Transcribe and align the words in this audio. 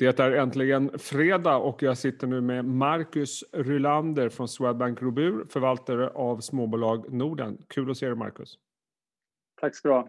Det 0.00 0.18
är 0.20 0.32
äntligen 0.32 0.98
fredag 0.98 1.56
och 1.56 1.82
jag 1.82 1.98
sitter 1.98 2.26
nu 2.26 2.40
med 2.40 2.64
Marcus 2.64 3.44
Rylander 3.52 4.28
från 4.28 4.48
Swedbank 4.48 5.02
Robur, 5.02 5.46
förvaltare 5.48 6.08
av 6.08 6.40
småbolag 6.40 7.12
Norden. 7.12 7.58
Kul 7.68 7.90
att 7.90 7.96
se 7.96 8.06
dig 8.06 8.14
Marcus. 8.14 8.58
Tack 9.60 9.74
ska 9.74 9.88
du 9.88 9.94
ha. 9.94 10.08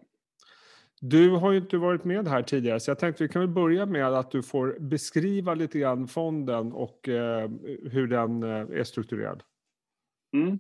Du 1.02 1.30
har 1.30 1.52
ju 1.52 1.58
inte 1.58 1.78
varit 1.78 2.04
med 2.04 2.28
här 2.28 2.44
tidigare 2.44 2.80
så 2.80 2.92
jag 2.92 3.00
tänkte 3.00 3.24
vi 3.24 3.30
kan 3.30 3.42
väl 3.42 3.50
börja 3.50 3.86
med 3.86 4.06
att 4.06 4.32
du 4.32 4.44
får 4.44 4.78
beskriva 4.80 5.54
lite 5.54 5.80
grann 5.80 6.08
fonden 6.08 6.74
och 6.74 7.10
eh, 7.10 7.50
hur 7.92 8.08
den 8.08 8.44
eh, 8.44 8.80
är 8.80 8.84
strukturerad. 8.84 9.44
Mm. 10.34 10.60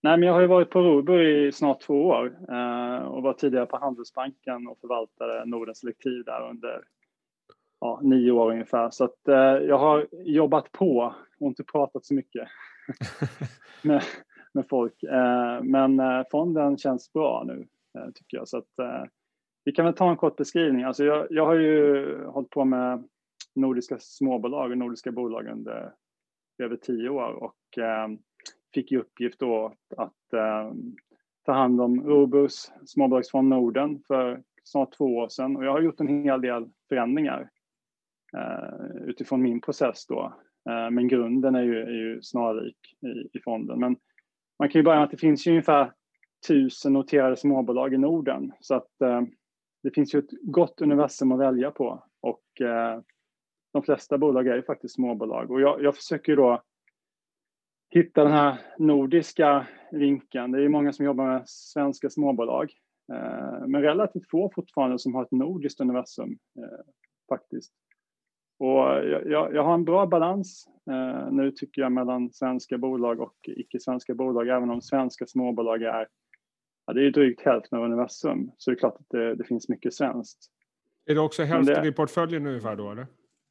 Nej, 0.00 0.18
men 0.18 0.22
jag 0.22 0.32
har 0.32 0.40
ju 0.40 0.46
varit 0.46 0.70
på 0.70 0.80
Robur 0.80 1.22
i 1.22 1.52
snart 1.52 1.80
två 1.80 2.06
år 2.06 2.26
eh, 2.48 3.04
och 3.04 3.22
var 3.22 3.32
tidigare 3.32 3.66
på 3.66 3.76
Handelsbanken 3.76 4.68
och 4.68 4.78
förvaltade 4.80 5.46
Nordens 5.46 5.78
Selektiv 5.78 6.24
där 6.24 6.48
under 6.50 6.82
ja, 7.82 8.00
nio 8.02 8.30
år 8.30 8.50
ungefär. 8.50 8.90
Så 8.90 9.04
att, 9.04 9.28
eh, 9.28 9.34
jag 9.36 9.78
har 9.78 10.06
jobbat 10.12 10.72
på 10.72 11.14
och 11.40 11.46
inte 11.46 11.64
pratat 11.64 12.04
så 12.04 12.14
mycket 12.14 12.48
med, 13.82 14.02
med 14.52 14.68
folk. 14.68 15.02
Eh, 15.02 15.62
men 15.62 16.00
eh, 16.00 16.22
fonden 16.30 16.78
känns 16.78 17.12
bra 17.12 17.44
nu 17.46 17.66
eh, 17.98 18.10
tycker 18.14 18.36
jag. 18.36 18.48
Så 18.48 18.58
att, 18.58 18.78
eh, 18.78 19.04
vi 19.64 19.72
kan 19.72 19.84
väl 19.84 19.94
ta 19.94 20.10
en 20.10 20.16
kort 20.16 20.36
beskrivning. 20.36 20.84
Alltså 20.84 21.04
jag, 21.04 21.26
jag 21.30 21.46
har 21.46 21.54
ju 21.54 22.24
hållit 22.26 22.50
på 22.50 22.64
med 22.64 23.08
nordiska 23.54 23.96
småbolag 24.00 24.70
och 24.70 24.78
nordiska 24.78 25.12
bolag 25.12 25.46
under 25.46 25.92
över 26.62 26.76
tio 26.76 27.08
år 27.08 27.32
och 27.32 27.78
eh, 27.78 28.08
fick 28.74 28.92
i 28.92 28.96
uppgift 28.96 29.38
då 29.38 29.74
att 29.96 30.12
ta 31.46 31.52
hand 31.52 31.80
om 31.80 32.04
Robus 32.04 32.72
småbolagsfond 32.86 33.48
Norden 33.48 34.02
för 34.06 34.42
snart 34.64 34.92
två 34.96 35.04
år 35.04 35.28
sedan 35.28 35.56
och 35.56 35.64
jag 35.64 35.72
har 35.72 35.80
gjort 35.80 36.00
en 36.00 36.24
hel 36.24 36.40
del 36.40 36.68
förändringar 36.88 37.50
Eh, 38.36 38.96
utifrån 39.08 39.42
min 39.42 39.60
process 39.60 40.06
då. 40.06 40.34
Eh, 40.68 40.90
men 40.90 41.08
grunden 41.08 41.54
är 41.54 41.62
ju, 41.62 41.82
är 41.82 41.90
ju 41.90 42.22
snarlik 42.22 42.76
i, 43.00 43.38
i 43.38 43.40
fonden. 43.44 43.80
Men 43.80 43.96
man 44.58 44.68
kan 44.68 44.78
ju 44.78 44.82
börja 44.82 44.98
med 44.98 45.04
att 45.04 45.10
det 45.10 45.16
finns 45.16 45.46
ju 45.46 45.50
ungefär 45.50 45.92
tusen 46.48 46.92
noterade 46.92 47.36
småbolag 47.36 47.94
i 47.94 47.98
Norden. 47.98 48.52
Så 48.60 48.74
att 48.74 49.00
eh, 49.00 49.22
det 49.82 49.90
finns 49.90 50.14
ju 50.14 50.18
ett 50.18 50.30
gott 50.42 50.80
universum 50.80 51.32
att 51.32 51.40
välja 51.40 51.70
på. 51.70 52.04
Och 52.20 52.42
de 53.72 53.82
flesta 53.82 54.18
bolag 54.18 54.46
är 54.46 54.56
ju 54.56 54.62
faktiskt 54.62 54.94
småbolag. 54.94 55.50
Och 55.50 55.60
jag, 55.60 55.82
jag 55.82 55.96
försöker 55.96 56.36
då 56.36 56.62
hitta 57.90 58.22
den 58.22 58.32
här 58.32 58.58
nordiska 58.78 59.66
vinkeln. 59.92 60.52
Det 60.52 60.58
är 60.58 60.62
ju 60.62 60.68
många 60.68 60.92
som 60.92 61.06
jobbar 61.06 61.26
med 61.26 61.42
svenska 61.46 62.10
småbolag. 62.10 62.72
Men 63.66 63.82
relativt 63.82 64.30
få 64.30 64.50
fortfarande 64.54 64.98
som 64.98 65.14
har 65.14 65.22
ett 65.22 65.32
nordiskt 65.32 65.80
universum 65.80 66.38
faktiskt. 67.28 67.72
Och 68.62 69.06
jag, 69.06 69.54
jag, 69.54 69.64
har 69.64 69.74
en 69.74 69.84
bra 69.84 70.06
balans 70.06 70.68
eh, 70.90 71.32
nu 71.32 71.50
tycker 71.50 71.82
jag 71.82 71.92
mellan 71.92 72.32
svenska 72.32 72.78
bolag 72.78 73.20
och 73.20 73.34
icke-svenska 73.42 74.14
bolag, 74.14 74.48
även 74.48 74.70
om 74.70 74.82
svenska 74.82 75.26
småbolag 75.26 75.82
är, 75.82 76.08
ja, 76.86 76.92
det 76.92 77.06
är 77.06 77.10
drygt 77.10 77.40
hälften 77.40 77.78
av 77.78 77.84
universum, 77.84 78.50
så 78.58 78.70
det 78.70 78.74
är 78.74 78.78
klart 78.78 78.94
att 78.94 79.06
det, 79.10 79.34
det 79.34 79.44
finns 79.44 79.68
mycket 79.68 79.94
svenskt. 79.94 80.38
Är 81.06 81.14
det 81.14 81.20
också 81.20 81.42
hälften 81.42 81.82
det, 81.82 81.88
i 81.88 81.92
portföljen 81.92 82.46
ungefär 82.46 82.76
då 82.76 82.90
eller? 82.90 83.06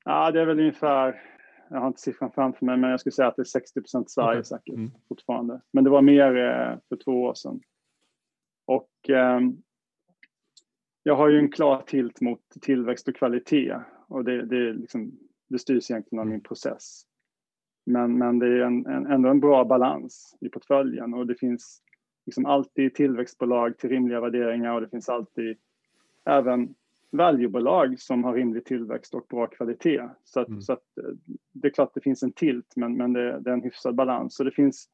Ja, 0.06 0.32
det 0.32 0.42
är 0.42 0.46
väl 0.46 0.60
ungefär, 0.60 1.22
jag 1.70 1.80
har 1.80 1.88
inte 1.88 2.02
siffran 2.02 2.32
framför 2.32 2.66
mig, 2.66 2.78
men 2.78 2.90
jag 2.90 3.00
skulle 3.00 3.14
säga 3.14 3.28
att 3.28 3.36
det 3.36 3.42
är 3.42 3.44
60 3.44 3.82
procent 3.82 4.12
Sverige 4.12 4.30
okay. 4.30 4.44
säkert 4.44 4.76
mm. 4.76 4.92
fortfarande. 5.08 5.62
Men 5.72 5.84
det 5.84 5.90
var 5.90 6.02
mer 6.02 6.38
eh, 6.38 6.78
för 6.90 6.96
två 6.96 7.24
år 7.24 7.34
sedan. 7.34 7.62
Och 8.66 9.10
eh, 9.10 9.40
jag 11.04 11.16
har 11.16 11.30
ju 11.30 11.40
en 11.40 11.52
klar 11.52 11.84
tilt 11.88 12.22
mot 12.22 12.42
tillväxt 12.62 13.08
och 13.08 13.16
kvalitet 13.16 13.76
och 14.12 14.24
det, 14.24 14.46
det, 14.46 14.74
liksom, 14.74 15.12
det 15.48 15.60
styrs 15.60 15.92
egentligen 15.92 16.20
av 16.20 16.26
mm. 16.26 16.34
min 16.34 16.44
process. 16.44 17.04
Men, 17.86 18.18
men 18.18 18.40
det 18.40 18.48
är 18.48 18.62
en, 18.62 18.86
en, 18.86 19.06
ändå 19.06 19.30
en 19.30 19.40
bra 19.40 19.66
balans 19.66 20.38
i 20.42 20.50
portföljen 20.50 21.14
och 21.14 21.28
det 21.28 21.36
finns 21.36 21.82
liksom 22.26 22.46
alltid 22.46 22.96
tillväxtbolag 22.96 23.78
till 23.78 23.90
rimliga 23.90 24.22
värderingar 24.22 24.74
och 24.74 24.82
det 24.82 24.90
finns 24.90 25.10
alltid 25.10 25.58
även 26.26 26.76
valuebolag 27.12 28.00
som 28.00 28.24
har 28.24 28.34
rimlig 28.34 28.66
tillväxt 28.66 29.14
och 29.14 29.26
bra 29.30 29.48
kvalitet. 29.48 30.10
Så, 30.24 30.40
att, 30.40 30.48
mm. 30.48 30.62
så 30.62 30.74
att, 30.74 30.98
eh, 30.98 31.14
det 31.52 31.68
är 31.68 31.72
klart 31.72 31.94
det 31.94 32.02
finns 32.02 32.24
en 32.24 32.32
tilt 32.32 32.74
men, 32.76 32.98
men 32.98 33.14
det, 33.14 33.40
det, 33.40 33.50
är 33.50 33.54
en 33.54 33.64
hyfsad 33.64 33.96
balans. 33.96 34.36
Så 34.36 34.44
det 34.44 34.52
finns 34.52 34.90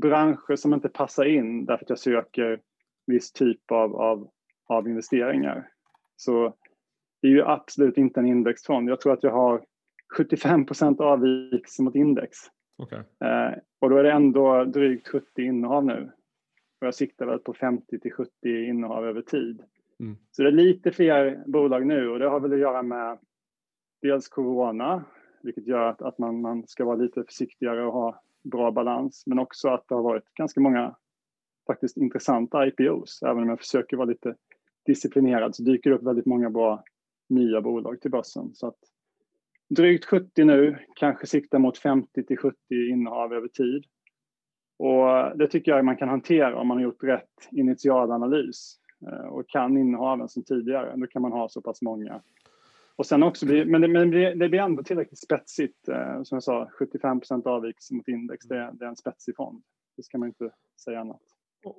branscher 0.00 0.56
som 0.56 0.74
inte 0.74 0.88
passar 0.88 1.24
in 1.24 1.64
därför 1.64 1.84
att 1.84 1.90
jag 1.90 1.98
söker 1.98 2.60
viss 3.06 3.32
typ 3.32 3.72
av, 3.72 3.96
av, 3.96 4.30
av 4.66 4.88
investeringar. 4.88 5.68
Så 6.16 6.54
det 7.20 7.28
är 7.28 7.32
ju 7.32 7.42
absolut 7.42 7.98
inte 7.98 8.20
en 8.20 8.26
indexfond. 8.26 8.90
Jag 8.90 9.00
tror 9.00 9.12
att 9.12 9.22
jag 9.22 9.30
har 9.30 9.64
75 10.16 10.66
procent 10.66 11.00
avvikelse 11.00 11.82
mot 11.82 11.94
index. 11.94 12.38
Okay. 12.76 12.98
Eh, 12.98 13.58
och 13.80 13.90
då 13.90 13.96
är 13.96 14.02
det 14.02 14.12
ändå 14.12 14.64
drygt 14.64 15.08
70 15.08 15.42
innehav 15.42 15.84
nu. 15.84 16.10
Och 16.80 16.86
jag 16.86 16.94
siktar 16.94 17.26
väl 17.26 17.38
på 17.38 17.54
50 17.54 17.98
till 17.98 18.12
70 18.12 18.30
innehav 18.44 19.06
över 19.06 19.22
tid. 19.22 19.62
Mm. 20.00 20.16
Så 20.30 20.42
det 20.42 20.48
är 20.48 20.52
lite 20.52 20.92
fler 20.92 21.42
bolag 21.46 21.86
nu 21.86 22.08
och 22.08 22.18
det 22.18 22.28
har 22.28 22.40
väl 22.40 22.52
att 22.52 22.58
göra 22.58 22.82
med 22.82 23.18
dels 24.02 24.28
corona, 24.28 25.04
vilket 25.42 25.66
gör 25.66 25.86
att, 25.86 26.02
att 26.02 26.18
man, 26.18 26.40
man 26.40 26.66
ska 26.66 26.84
vara 26.84 26.96
lite 26.96 27.24
försiktigare 27.24 27.86
och 27.86 27.92
ha 27.92 28.22
bra 28.42 28.70
balans, 28.70 29.22
men 29.26 29.38
också 29.38 29.68
att 29.68 29.88
det 29.88 29.94
har 29.94 30.02
varit 30.02 30.34
ganska 30.34 30.60
många 30.60 30.96
faktiskt 31.66 31.96
intressanta 31.96 32.66
IPOs. 32.66 33.22
Även 33.22 33.42
om 33.42 33.48
jag 33.48 33.58
försöker 33.58 33.96
vara 33.96 34.08
lite 34.08 34.34
disciplinerad 34.86 35.56
så 35.56 35.62
dyker 35.62 35.90
det 35.90 35.96
upp 35.96 36.02
väldigt 36.02 36.26
många 36.26 36.50
bra 36.50 36.84
nya 37.28 37.60
bolag 37.60 38.00
till 38.00 38.10
börsen. 38.10 38.54
Så 38.54 38.66
att 38.66 38.78
drygt 39.68 40.04
70 40.04 40.44
nu, 40.44 40.78
kanske 40.94 41.26
siktar 41.26 41.58
mot 41.58 41.78
50 41.78 42.22
till 42.22 42.38
70 42.38 42.56
innehav 42.90 43.32
över 43.32 43.48
tid. 43.48 43.84
Och 44.78 45.38
det 45.38 45.46
tycker 45.46 45.70
jag 45.70 45.84
man 45.84 45.96
kan 45.96 46.08
hantera 46.08 46.56
om 46.56 46.68
man 46.68 46.76
har 46.76 46.84
gjort 46.84 47.02
rätt 47.02 47.48
initialanalys 47.50 48.76
eh, 49.06 49.26
och 49.26 49.48
kan 49.48 49.78
innehaven 49.78 50.28
som 50.28 50.44
tidigare. 50.44 50.96
Då 50.96 51.06
kan 51.06 51.22
man 51.22 51.32
ha 51.32 51.48
så 51.48 51.60
pass 51.60 51.82
många. 51.82 52.22
Och 52.96 53.06
sen 53.06 53.22
också 53.22 53.46
men, 53.46 53.80
det, 53.80 53.88
men 53.88 54.10
det 54.10 54.48
blir 54.48 54.60
ändå 54.60 54.82
tillräckligt 54.82 55.18
spetsigt. 55.18 55.88
Eh, 55.88 56.22
som 56.22 56.36
jag 56.36 56.42
sa, 56.42 56.70
75 56.78 57.20
avvikelse 57.44 57.94
mot 57.94 58.08
index, 58.08 58.46
det, 58.46 58.70
det 58.72 58.84
är 58.84 58.88
en 58.88 58.96
spetsig 58.96 59.36
fond. 59.36 59.62
Det 59.96 60.02
ska 60.02 60.18
man 60.18 60.28
inte 60.28 60.50
säga 60.84 61.00
annat. 61.00 61.22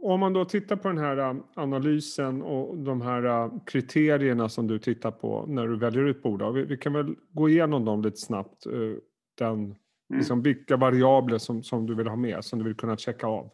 Om 0.02 0.20
man 0.20 0.34
då 0.34 0.46
tittar 0.46 0.76
på 0.76 0.88
den 0.88 0.98
här 0.98 1.18
äh, 1.18 1.36
analysen 1.54 2.42
och 2.42 2.78
de 2.78 3.02
här 3.02 3.24
äh, 3.24 3.52
kriterierna 3.66 4.50
som 4.50 4.68
du 4.68 4.80
tittar 4.80 5.12
på 5.12 5.46
när 5.48 5.68
du 5.68 5.78
väljer 5.78 6.04
ut 6.04 6.24
bolag. 6.24 6.54
Vi, 6.54 6.78
kan 6.78 6.94
väl 6.94 7.16
gå 7.32 7.50
igenom 7.50 7.86
dem 7.86 8.02
lite 8.02 8.18
snabbt. 8.18 8.66
Äh, 8.66 8.72
den, 9.38 9.56
mm. 9.56 9.76
liksom, 10.10 10.42
vilka 10.42 10.78
variabler 10.78 11.38
som, 11.38 11.64
som 11.64 11.86
du 11.86 11.96
vill 11.96 12.08
ha 12.08 12.16
med, 12.16 12.46
som 12.46 12.60
du 12.60 12.66
vill 12.66 12.76
kunna 12.76 12.98
checka 12.98 13.28
av. 13.28 13.50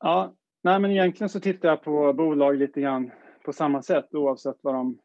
Ja, 0.00 0.32
nej, 0.62 0.80
men 0.80 0.90
egentligen 0.90 1.28
så 1.28 1.40
tittar 1.40 1.68
jag 1.68 1.82
på 1.82 2.12
bolag 2.12 2.56
lite 2.56 2.80
grann 2.80 3.10
på 3.44 3.52
samma 3.52 3.82
sätt 3.82 4.14
oavsett 4.14 4.56
vad 4.60 4.74
de 4.74 4.98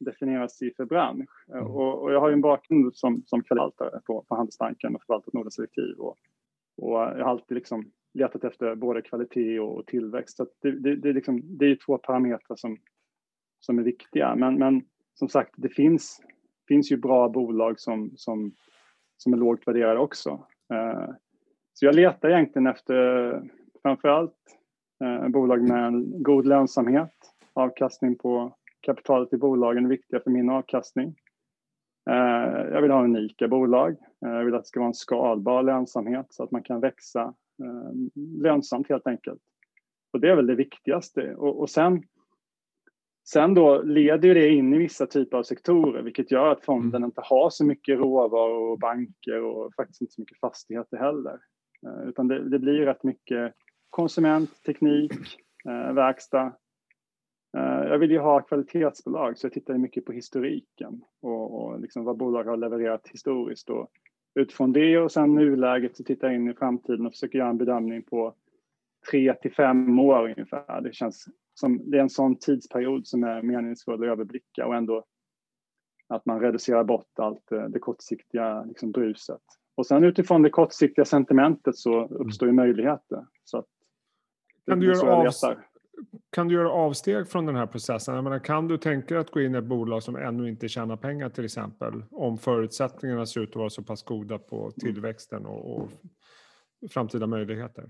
definieras 0.00 0.62
i 0.62 0.70
för 0.76 0.84
bransch. 0.84 1.30
Mm. 1.48 1.66
Och, 1.66 2.02
och, 2.02 2.12
jag 2.12 2.20
har 2.20 2.28
ju 2.28 2.34
en 2.34 2.40
bakgrund 2.40 2.96
som, 2.96 3.22
som 3.26 3.44
förvaltare 3.44 4.00
på, 4.06 4.24
på 4.28 4.34
Handelsbanken 4.34 4.94
och 4.94 5.02
förvaltat 5.02 5.34
Nordens 5.34 5.54
Selektiv. 5.54 5.96
Och, 5.98 6.16
och 6.76 6.92
jag 6.92 7.24
har 7.24 7.30
alltid 7.30 7.54
liksom 7.54 7.90
letat 8.14 8.44
efter 8.44 8.74
både 8.74 9.02
kvalitet 9.02 9.60
och 9.60 9.86
tillväxt. 9.86 10.36
Så 10.36 10.46
det, 10.62 10.70
det, 10.70 10.96
det, 10.96 11.08
är 11.08 11.12
liksom, 11.12 11.40
det 11.58 11.66
är 11.66 11.76
två 11.86 11.98
parametrar 11.98 12.56
som, 12.56 12.78
som 13.60 13.78
är 13.78 13.82
viktiga. 13.82 14.34
Men, 14.34 14.54
men 14.54 14.82
som 15.14 15.28
sagt, 15.28 15.54
det 15.56 15.68
finns, 15.68 16.20
finns 16.68 16.92
ju 16.92 16.96
bra 16.96 17.28
bolag 17.28 17.80
som, 17.80 18.10
som, 18.16 18.52
som 19.16 19.32
är 19.32 19.36
lågt 19.36 19.66
värderade 19.68 20.00
också. 20.00 20.46
Eh, 20.72 21.10
så 21.72 21.86
jag 21.86 21.94
letar 21.94 22.30
egentligen 22.30 22.66
efter 22.66 23.50
framförallt 23.82 24.38
eh, 25.04 25.28
bolag 25.28 25.62
med 25.62 25.84
en 25.84 26.22
god 26.22 26.46
lönsamhet. 26.46 27.14
Avkastning 27.52 28.18
på 28.18 28.56
kapitalet 28.80 29.32
i 29.32 29.36
bolagen 29.36 29.84
är 29.84 29.88
viktiga 29.88 30.20
för 30.20 30.30
min 30.30 30.50
avkastning. 30.50 31.14
Eh, 32.10 32.72
jag 32.72 32.82
vill 32.82 32.90
ha 32.90 33.04
unika 33.04 33.48
bolag. 33.48 33.96
Eh, 34.26 34.32
jag 34.32 34.44
vill 34.44 34.54
att 34.54 34.62
det 34.62 34.68
ska 34.68 34.80
vara 34.80 34.88
en 34.88 34.94
skalbar 34.94 35.62
lönsamhet 35.62 36.26
så 36.30 36.44
att 36.44 36.50
man 36.50 36.62
kan 36.62 36.80
växa 36.80 37.34
lönsamt 38.42 38.88
helt 38.88 39.06
enkelt. 39.06 39.40
Och 40.12 40.20
det 40.20 40.30
är 40.30 40.36
väl 40.36 40.46
det 40.46 40.54
viktigaste. 40.54 41.34
Och, 41.34 41.60
och 41.60 41.70
sen, 41.70 42.02
sen 43.28 43.54
då 43.54 43.82
leder 43.82 44.34
det 44.34 44.48
in 44.48 44.74
i 44.74 44.78
vissa 44.78 45.06
typer 45.06 45.36
av 45.36 45.42
sektorer 45.42 46.02
vilket 46.02 46.30
gör 46.30 46.48
att 46.48 46.64
fonden 46.64 46.96
mm. 47.02 47.06
inte 47.06 47.20
har 47.24 47.50
så 47.50 47.64
mycket 47.64 47.98
råvaror 47.98 48.72
och 48.72 48.78
banker 48.78 49.42
och 49.42 49.74
faktiskt 49.74 50.00
inte 50.00 50.12
så 50.12 50.20
mycket 50.20 50.38
fastigheter 50.38 50.96
heller. 50.96 51.38
Eh, 51.86 52.08
utan 52.08 52.28
det, 52.28 52.48
det 52.48 52.58
blir 52.58 52.86
rätt 52.86 53.02
mycket 53.02 53.54
konsument, 53.90 54.62
teknik, 54.66 55.12
eh, 55.68 55.92
verkstad. 55.94 56.52
Jag 57.56 57.98
vill 57.98 58.10
ju 58.10 58.18
ha 58.18 58.40
kvalitetsbolag 58.40 59.38
så 59.38 59.46
jag 59.46 59.52
tittar 59.52 59.78
mycket 59.78 60.04
på 60.04 60.12
historiken 60.12 61.04
och, 61.22 61.62
och 61.62 61.80
liksom 61.80 62.04
vad 62.04 62.16
bolag 62.16 62.44
har 62.44 62.56
levererat 62.56 63.08
historiskt 63.08 63.70
och 63.70 63.90
utifrån 64.34 64.72
det 64.72 64.98
och 64.98 65.12
sen 65.12 65.34
nuläget 65.34 65.96
så 65.96 66.04
tittar 66.04 66.28
jag 66.28 66.36
in 66.36 66.50
i 66.50 66.54
framtiden 66.54 67.06
och 67.06 67.12
försöker 67.12 67.38
göra 67.38 67.50
en 67.50 67.58
bedömning 67.58 68.02
på 68.02 68.34
tre 69.10 69.34
till 69.34 69.54
fem 69.54 69.98
år 69.98 70.24
ungefär. 70.24 70.80
Det 70.80 70.94
känns 70.94 71.28
som 71.54 71.90
det 71.90 71.96
är 71.96 72.02
en 72.02 72.10
sån 72.10 72.36
tidsperiod 72.36 73.06
som 73.06 73.24
är 73.24 73.42
meningsfull 73.42 74.02
att 74.02 74.10
överblicka 74.10 74.66
och 74.66 74.74
ändå 74.74 75.04
att 76.08 76.26
man 76.26 76.40
reducerar 76.40 76.84
bort 76.84 77.18
allt 77.18 77.48
det 77.68 77.78
kortsiktiga 77.78 78.64
liksom, 78.64 78.92
bruset. 78.92 79.42
Och 79.74 79.86
sen 79.86 80.04
utifrån 80.04 80.42
det 80.42 80.50
kortsiktiga 80.50 81.04
sentimentet 81.04 81.76
så 81.76 82.04
uppstår 82.06 82.48
ju 82.48 82.54
möjligheter. 82.54 83.26
Så 83.44 83.58
att, 83.58 83.66
kan, 84.66 84.80
du 84.80 84.86
göra 84.86 85.16
av, 85.16 85.32
kan 86.30 86.48
du 86.48 86.54
göra 86.54 86.70
avsteg 86.70 87.28
från 87.28 87.46
den 87.46 87.56
här 87.56 87.66
processen? 87.66 88.14
Jag 88.14 88.24
menar, 88.24 88.38
kan 88.38 88.68
du 88.68 88.78
tänka 88.78 89.14
dig 89.14 89.20
att 89.20 89.30
gå 89.30 89.40
in 89.40 89.54
i 89.54 89.58
ett 89.58 89.64
bolag 89.64 90.02
som 90.02 90.16
ännu 90.16 90.48
inte 90.48 90.68
tjänar 90.68 90.96
pengar 90.96 91.28
till 91.28 91.44
exempel? 91.44 92.02
Om 92.10 92.38
förutsättningarna 92.38 93.26
ser 93.26 93.40
ut 93.40 93.50
att 93.50 93.56
vara 93.56 93.70
så 93.70 93.82
pass 93.82 94.02
goda 94.02 94.38
på 94.38 94.60
mm. 94.60 94.72
tillväxten 94.72 95.46
och, 95.46 95.76
och 95.76 95.90
framtida 96.90 97.26
möjligheter? 97.26 97.84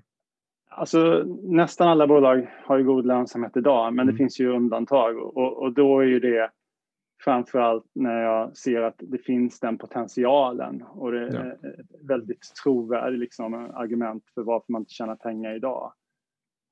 Alltså, 0.70 1.24
nästan 1.42 1.88
alla 1.88 2.06
bolag 2.06 2.50
har 2.64 2.78
ju 2.78 2.84
god 2.84 3.06
lönsamhet 3.06 3.56
idag, 3.56 3.94
men 3.94 4.02
mm. 4.02 4.14
det 4.14 4.18
finns 4.18 4.40
ju 4.40 4.48
undantag 4.48 5.18
och, 5.18 5.62
och 5.62 5.72
då 5.72 6.00
är 6.00 6.04
ju 6.04 6.20
det 6.20 6.50
framförallt 7.24 7.90
när 7.94 8.22
jag 8.22 8.56
ser 8.56 8.82
att 8.82 8.96
det 8.98 9.18
finns 9.18 9.60
den 9.60 9.78
potentialen 9.78 10.82
och 10.82 11.12
det 11.12 11.20
är 11.20 11.50
ett 11.52 12.08
väldigt 12.08 12.54
trovärdigt 12.62 13.20
liksom, 13.20 13.54
argument 13.54 14.24
för 14.34 14.42
varför 14.42 14.72
man 14.72 14.82
inte 14.82 14.92
tjänar 14.92 15.16
pengar 15.16 15.56
idag. 15.56 15.92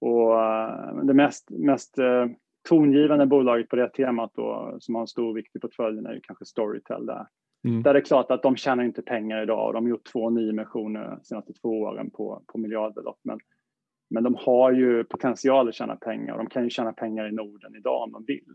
Och 0.02 0.30
uh, 0.30 1.04
det 1.04 1.14
mest, 1.14 1.50
mest 1.50 1.98
uh, 1.98 2.26
tongivande 2.68 3.26
bolaget 3.26 3.68
på 3.68 3.76
det 3.76 3.88
temat 3.88 4.32
då, 4.34 4.76
som 4.80 4.94
har 4.94 5.02
en 5.02 5.06
stor 5.06 5.34
vikt 5.34 5.56
i 5.56 5.60
portföljen 5.60 6.06
är 6.06 6.14
ju 6.14 6.20
kanske 6.20 6.44
Storytel 6.44 7.06
där. 7.06 7.26
Mm. 7.64 7.82
Där 7.82 7.94
det 7.94 8.00
är 8.00 8.04
klart 8.04 8.30
att 8.30 8.42
de 8.42 8.56
tjänar 8.56 8.84
inte 8.84 9.02
pengar 9.02 9.42
idag 9.42 9.66
och 9.66 9.72
de 9.72 9.84
har 9.84 9.90
gjort 9.90 10.12
två 10.12 10.30
nyemissioner 10.30 11.10
de 11.10 11.24
senaste 11.24 11.52
två 11.52 11.80
åren 11.80 12.10
på, 12.10 12.42
på 12.46 12.58
miljardbelopp. 12.58 13.18
Men, 13.22 13.38
men 14.10 14.24
de 14.24 14.34
har 14.34 14.72
ju 14.72 15.04
potential 15.04 15.68
att 15.68 15.74
tjäna 15.74 15.96
pengar 15.96 16.32
och 16.32 16.38
de 16.38 16.46
kan 16.46 16.64
ju 16.64 16.70
tjäna 16.70 16.92
pengar 16.92 17.28
i 17.28 17.32
Norden 17.32 17.76
idag 17.76 18.02
om 18.02 18.12
de 18.12 18.24
vill. 18.24 18.54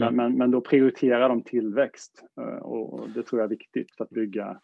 Men, 0.00 0.16
men, 0.16 0.38
men, 0.38 0.50
då 0.50 0.60
prioriterar 0.60 1.28
de 1.28 1.42
tillväxt 1.42 2.24
eh, 2.40 2.62
och 2.62 3.10
det 3.10 3.22
tror 3.22 3.40
jag 3.40 3.46
är 3.46 3.56
viktigt 3.56 3.96
för 3.96 4.04
att 4.04 4.10
bygga, 4.10 4.60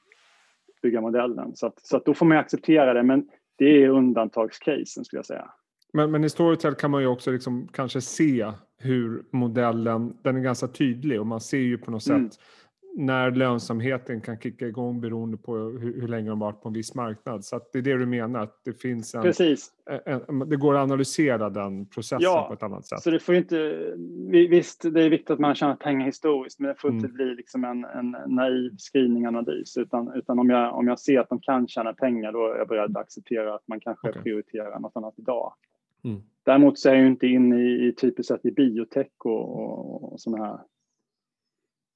bygga 0.82 1.00
modellen. 1.00 1.56
Så, 1.56 1.66
att, 1.66 1.80
så 1.80 1.96
att 1.96 2.04
då 2.04 2.14
får 2.14 2.26
man 2.26 2.38
acceptera 2.38 2.94
det, 2.94 3.02
men 3.02 3.28
det 3.58 3.84
är 3.84 3.88
undantagscasen 3.88 5.04
skulle 5.04 5.18
jag 5.18 5.26
säga. 5.26 5.50
Men, 5.94 6.10
men 6.10 6.24
i 6.24 6.30
Storytel 6.30 6.74
kan 6.74 6.90
man 6.90 7.00
ju 7.00 7.06
också 7.06 7.30
liksom 7.30 7.68
kanske 7.72 8.00
se 8.00 8.52
hur 8.78 9.24
modellen, 9.30 10.16
den 10.22 10.36
är 10.36 10.40
ganska 10.40 10.68
tydlig 10.68 11.20
och 11.20 11.26
man 11.26 11.40
ser 11.40 11.58
ju 11.58 11.78
på 11.78 11.90
något 11.90 12.06
mm. 12.06 12.30
sätt 12.30 12.40
när 12.96 13.30
lönsamheten 13.30 14.20
kan 14.20 14.38
kicka 14.38 14.66
igång 14.66 15.00
beroende 15.00 15.36
på 15.36 15.56
hur, 15.56 16.00
hur 16.00 16.08
länge 16.08 16.28
de 16.28 16.38
varit 16.38 16.62
på 16.62 16.68
en 16.68 16.74
viss 16.74 16.94
marknad. 16.94 17.44
Så 17.44 17.60
det 17.72 17.78
är 17.78 17.82
det 17.82 17.98
du 17.98 18.06
menar, 18.06 18.42
att 18.42 18.60
det 18.64 18.72
finns 18.72 19.14
en, 19.14 19.22
Precis. 19.22 19.72
En, 20.04 20.48
det 20.48 20.56
går 20.56 20.74
att 20.74 20.82
analysera 20.82 21.50
den 21.50 21.86
processen 21.86 22.22
ja, 22.22 22.44
på 22.48 22.54
ett 22.54 22.62
annat 22.62 22.86
sätt. 22.86 23.02
Så 23.02 23.10
det 23.10 23.18
får 23.18 23.34
inte, 23.34 23.86
visst, 24.30 24.94
det 24.94 25.02
är 25.02 25.10
viktigt 25.10 25.30
att 25.30 25.38
man 25.38 25.54
tjänar 25.54 25.76
pengar 25.76 26.06
historiskt, 26.06 26.60
men 26.60 26.68
det 26.68 26.74
får 26.80 26.88
mm. 26.88 26.98
inte 26.98 27.12
bli 27.12 27.34
liksom 27.34 27.64
en, 27.64 27.84
en 27.84 28.16
naiv 28.26 28.76
screeninganalys, 28.78 29.76
utan, 29.76 30.12
utan 30.14 30.38
om, 30.38 30.50
jag, 30.50 30.74
om 30.74 30.88
jag 30.88 30.98
ser 31.00 31.20
att 31.20 31.28
de 31.28 31.40
kan 31.40 31.68
tjäna 31.68 31.92
pengar, 31.92 32.32
då 32.32 32.52
är 32.52 32.58
jag 32.58 32.68
beredd 32.68 32.90
att 32.90 33.02
acceptera 33.02 33.54
att 33.54 33.68
man 33.68 33.80
kanske 33.80 34.08
okay. 34.08 34.22
prioriterar 34.22 34.80
något 34.80 34.96
annat 34.96 35.14
idag. 35.18 35.52
Mm. 36.04 36.22
Däremot 36.42 36.78
så 36.78 36.88
är 36.88 36.94
jag 36.94 37.06
inte 37.06 37.26
inne 37.26 37.56
i, 37.56 37.88
i 37.88 37.94
typiskt 37.94 38.28
sett 38.28 38.46
i 38.46 38.50
biotech 38.50 39.12
och, 39.18 39.58
och, 39.58 40.12
och 40.12 40.20
sådana 40.20 40.46
här 40.46 40.60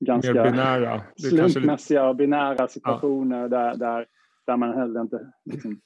ganska 0.01 0.33
binära. 0.33 1.03
slumpmässiga 1.17 2.09
och 2.09 2.17
binära 2.17 2.69
situationer 2.69 3.41
ja. 3.41 3.49
där, 3.49 3.77
där, 3.77 4.07
där 4.47 4.57
man 4.57 4.75
heller 4.75 5.01
inte 5.01 5.33
liksom, 5.45 5.81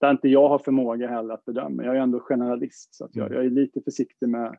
där 0.00 0.10
inte 0.10 0.28
jag 0.28 0.48
har 0.48 0.58
förmåga 0.58 1.08
heller 1.08 1.34
att 1.34 1.44
bedöma. 1.44 1.84
Jag 1.84 1.96
är 1.96 2.00
ändå 2.00 2.20
generalist 2.20 2.94
så 2.94 3.04
att 3.04 3.16
jag, 3.16 3.26
mm. 3.26 3.36
jag 3.36 3.46
är 3.46 3.50
lite 3.50 3.80
försiktig 3.80 4.28
med 4.28 4.56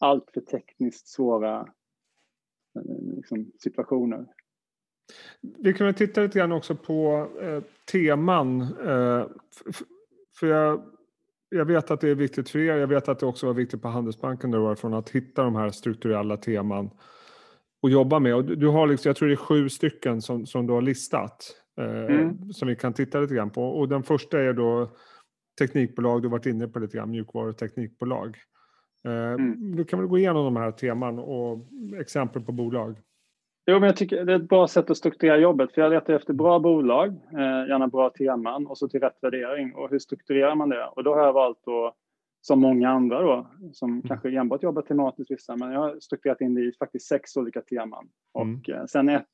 allt 0.00 0.30
för 0.34 0.40
tekniskt 0.40 1.08
svåra 1.08 1.60
eh, 2.76 3.14
liksom, 3.16 3.52
situationer. 3.62 4.26
Vi 5.58 5.72
kan 5.72 5.86
väl 5.86 5.94
titta 5.94 6.20
lite 6.20 6.38
grann 6.38 6.52
också 6.52 6.76
på 6.76 7.28
eh, 7.42 7.62
teman. 7.92 8.60
Eh, 8.62 9.26
för 10.40 10.46
jag, 10.46 10.82
jag 11.50 11.64
vet 11.64 11.90
att 11.90 12.00
det 12.00 12.08
är 12.08 12.14
viktigt 12.14 12.50
för 12.50 12.58
er. 12.58 12.76
Jag 12.76 12.86
vet 12.86 13.08
att 13.08 13.18
det 13.18 13.26
också 13.26 13.46
var 13.46 13.54
viktigt 13.54 13.82
på 13.82 13.88
Handelsbanken 13.88 14.50
då, 14.50 14.74
från 14.74 14.94
att 14.94 15.10
hitta 15.10 15.42
de 15.42 15.56
här 15.56 15.70
strukturella 15.70 16.36
teman 16.36 16.90
att 17.82 17.92
jobba 17.92 18.18
med. 18.18 18.34
Och 18.34 18.44
du 18.44 18.68
har 18.68 18.86
liksom, 18.86 19.08
jag 19.08 19.16
tror 19.16 19.28
det 19.28 19.34
är 19.34 19.36
sju 19.36 19.68
stycken 19.68 20.22
som, 20.22 20.46
som 20.46 20.66
du 20.66 20.72
har 20.72 20.82
listat. 20.82 21.56
Eh, 21.78 22.14
mm. 22.16 22.52
Som 22.52 22.68
vi 22.68 22.76
kan 22.76 22.92
titta 22.92 23.20
lite 23.20 23.34
grann 23.34 23.50
på. 23.50 23.62
Och 23.62 23.88
den 23.88 24.02
första 24.02 24.40
är 24.40 24.52
då 24.52 24.90
teknikbolag, 25.58 26.22
du 26.22 26.28
har 26.28 26.32
varit 26.32 26.46
inne 26.46 26.68
på 26.68 26.78
lite 26.78 26.96
grann, 26.96 27.10
mjukvaruteknikbolag. 27.10 28.36
Eh, 29.04 29.32
mm. 29.32 29.76
Du 29.76 29.84
kan 29.84 29.98
väl 29.98 30.08
gå 30.08 30.18
igenom 30.18 30.44
de 30.44 30.56
här 30.56 30.72
teman 30.72 31.18
och 31.18 31.66
exempel 32.00 32.42
på 32.42 32.52
bolag. 32.52 32.98
Jo, 33.70 33.78
men 33.78 33.86
jag 33.86 33.96
tycker 33.96 34.24
det 34.24 34.32
är 34.32 34.36
ett 34.36 34.48
bra 34.48 34.68
sätt 34.68 34.90
att 34.90 34.96
strukturera 34.96 35.38
jobbet. 35.38 35.72
För 35.72 35.82
jag 35.82 35.90
letar 35.90 36.14
efter 36.14 36.32
bra 36.32 36.58
bolag, 36.58 37.08
eh, 37.08 37.68
gärna 37.68 37.88
bra 37.88 38.10
teman 38.10 38.66
och 38.66 38.78
så 38.78 38.88
till 38.88 39.00
rätt 39.00 39.18
värdering. 39.22 39.74
Och 39.74 39.90
hur 39.90 39.98
strukturerar 39.98 40.54
man 40.54 40.68
det? 40.68 40.86
Och 40.86 41.04
då 41.04 41.14
har 41.14 41.26
jag 41.26 41.32
valt 41.32 41.68
att 41.68 41.94
som 42.40 42.60
många 42.60 42.90
andra 42.90 43.22
då, 43.22 43.46
som 43.72 43.90
mm. 43.90 44.02
kanske 44.02 44.30
enbart 44.30 44.62
jobbar 44.62 44.82
tematiskt 44.82 45.30
vissa, 45.30 45.56
men 45.56 45.72
jag 45.72 45.80
har 45.80 46.00
strukturerat 46.00 46.40
in 46.40 46.54
det 46.54 46.60
i 46.60 46.72
faktiskt 46.72 47.06
sex 47.06 47.36
olika 47.36 47.60
teman. 47.60 48.08
Mm. 48.38 48.58
Och 48.58 48.70
eh, 48.70 48.84
sen 48.86 49.08
ett, 49.08 49.26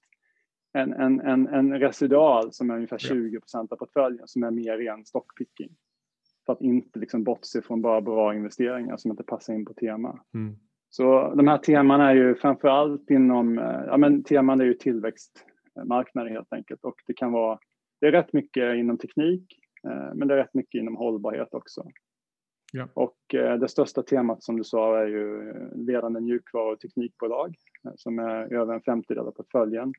en, 0.73 0.93
en, 0.93 1.21
en, 1.21 1.47
en 1.47 1.79
residual 1.81 2.53
som 2.53 2.71
är 2.71 2.75
ungefär 2.75 2.99
20 2.99 3.41
procent 3.41 3.73
av 3.73 3.77
portföljen 3.77 4.29
som 4.29 4.43
är 4.43 4.51
mer 4.51 4.79
ren 4.79 5.05
stockpicking. 5.05 5.71
För 6.47 6.53
att 6.53 6.61
inte 6.61 6.99
liksom 6.99 7.25
bortse 7.25 7.63
från 7.63 7.83
bara 7.83 8.01
bra 8.01 8.35
investeringar 8.35 8.97
som 8.97 9.11
inte 9.11 9.23
passar 9.23 9.55
in 9.55 9.65
på 9.65 9.75
tema. 9.75 10.21
Mm. 10.35 10.57
Så 10.91 11.35
de 11.35 11.49
här 11.49 11.59
teman 11.59 12.01
är 12.01 12.15
ju 12.15 12.35
framför 12.35 12.69
allt 12.69 13.11
inom, 13.11 13.59
eh, 13.59 13.83
ja 13.87 13.97
men 13.97 14.25
teman 14.25 14.61
är 14.61 14.65
ju 14.65 14.75
tillväxtmarknader 14.75 16.31
helt 16.31 16.53
enkelt 16.53 16.85
och 16.85 16.95
det 17.07 17.15
kan 17.15 17.33
vara, 17.33 17.59
det 18.01 18.07
är 18.07 18.13
rätt 18.13 18.33
mycket 18.33 18.77
inom 18.77 18.99
teknik, 18.99 19.59
eh, 19.89 20.15
men 20.15 20.29
det 20.29 20.35
är 20.35 20.39
rätt 20.39 20.55
mycket 20.55 20.79
inom 20.79 20.97
hållbarhet 20.97 21.55
också. 21.55 21.85
Ja. 22.73 22.89
Och 22.95 23.35
eh, 23.35 23.59
det 23.59 23.69
största 23.69 24.03
temat 24.03 24.43
som 24.43 24.57
du 24.57 24.65
sa 24.65 24.99
är 24.99 25.07
ju 25.07 25.55
ledande 25.75 26.21
mjukvaru 26.21 26.73
och 26.73 26.81
teknikbolag 26.81 27.55
som 27.97 28.19
är 28.19 28.55
över 28.55 28.75
en 28.75 28.83
femtedel 28.83 29.27
av 29.27 29.31
portföljen. 29.31 29.93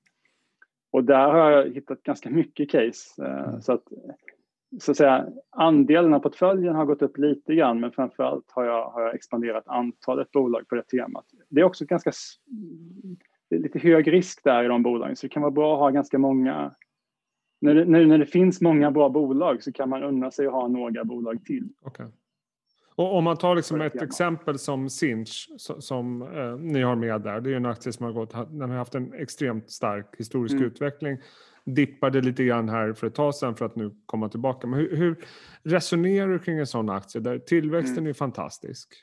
Och 0.92 1.04
där 1.04 1.32
har 1.32 1.52
jag 1.52 1.74
hittat 1.74 2.04
ganska 2.04 2.30
mycket 2.30 2.70
case. 2.70 3.26
Mm. 3.26 3.62
Så 3.62 3.74
att, 3.74 3.84
så 4.80 4.92
att 4.92 4.98
säga, 4.98 5.28
andelen 5.50 6.14
av 6.14 6.20
portföljen 6.20 6.76
har 6.76 6.86
gått 6.86 7.02
upp 7.02 7.18
lite 7.18 7.56
grann 7.56 7.80
men 7.80 7.92
framförallt 7.92 8.52
har 8.52 8.66
jag, 8.66 8.90
har 8.90 9.02
jag 9.02 9.16
expanderat 9.16 9.68
antalet 9.68 10.32
bolag 10.32 10.68
på 10.68 10.76
det 10.76 10.82
temat. 10.84 11.26
Det 11.50 11.62
är 11.62 11.66
också 11.66 11.86
ganska 11.86 12.12
det 13.50 13.56
är 13.56 13.60
lite 13.60 13.80
hög 13.80 14.14
risk 14.14 14.44
där 14.44 14.64
i 14.64 14.68
de 14.68 14.84
bolagen 14.84 15.16
så 15.16 15.26
det 15.26 15.30
kan 15.30 15.42
vara 15.42 15.52
bra 15.52 15.74
att 15.74 15.80
ha 15.80 15.90
ganska 15.90 16.18
många 16.18 16.76
när 17.62 17.76
det, 17.76 17.86
när, 17.86 18.06
när 18.06 18.18
det 18.18 18.26
finns 18.26 18.62
många 18.62 18.92
bra 18.92 19.10
bolag 19.10 19.64
så 19.64 19.72
kan 19.72 19.90
man 19.90 20.04
unna 20.04 20.32
sig 20.32 20.48
att 20.48 20.54
ha 20.54 20.68
några 20.68 21.04
bolag 21.04 21.46
till. 21.46 21.70
Okay. 21.82 22.08
Och 22.96 23.16
om 23.16 23.24
man 23.24 23.38
tar 23.38 23.56
liksom 23.56 23.82
ett 23.82 24.02
exempel 24.02 24.60
som 24.60 24.90
Sinch 24.90 25.50
som 25.58 26.22
eh, 26.22 26.58
ni 26.58 26.82
har 26.82 26.96
med 26.96 27.22
där. 27.22 27.42
Det 27.42 27.52
är 27.52 27.56
en 27.56 27.66
aktie 27.66 27.94
som 27.94 28.06
har 28.06 28.14
gått, 28.14 28.34
den 28.50 28.70
har 28.70 28.78
haft 28.78 28.96
en 28.96 29.14
extremt 29.14 29.72
stark 29.72 30.16
historisk 30.18 30.54
mm. 30.54 30.66
utveckling. 30.66 31.18
Dippade 31.76 32.22
lite 32.22 32.44
grann 32.44 32.70
här 32.70 32.94
för 32.94 33.08
ett 33.08 33.16
tag 33.16 33.36
sedan 33.36 33.56
för 33.56 33.66
att 33.66 33.76
nu 33.76 33.96
komma 34.06 34.30
tillbaka. 34.30 34.68
Men 34.68 34.80
hur, 34.80 34.98
hur 34.98 35.26
resonerar 35.64 36.28
du 36.28 36.40
kring 36.40 36.60
en 36.60 36.68
sån 36.68 36.90
aktie 36.90 37.22
där 37.22 37.40
tillväxten 37.40 37.98
mm. 37.98 38.10
är 38.10 38.14
fantastisk? 38.14 38.94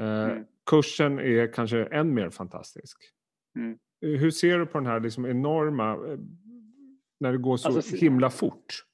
Eh, 0.00 0.24
mm. 0.24 0.44
Kursen 0.70 1.18
är 1.18 1.52
kanske 1.52 1.84
än 1.84 2.14
mer 2.14 2.30
fantastisk. 2.30 2.98
Mm. 3.56 3.78
Hur 4.00 4.30
ser 4.30 4.58
du 4.58 4.66
på 4.66 4.78
den 4.78 4.86
här 4.86 5.00
liksom 5.00 5.26
enorma, 5.26 5.92
eh, 5.92 6.18
när 7.20 7.32
det 7.32 7.38
går 7.38 7.56
så 7.56 7.68
alltså, 7.68 7.96
himla 7.96 8.30
fort? 8.30 8.84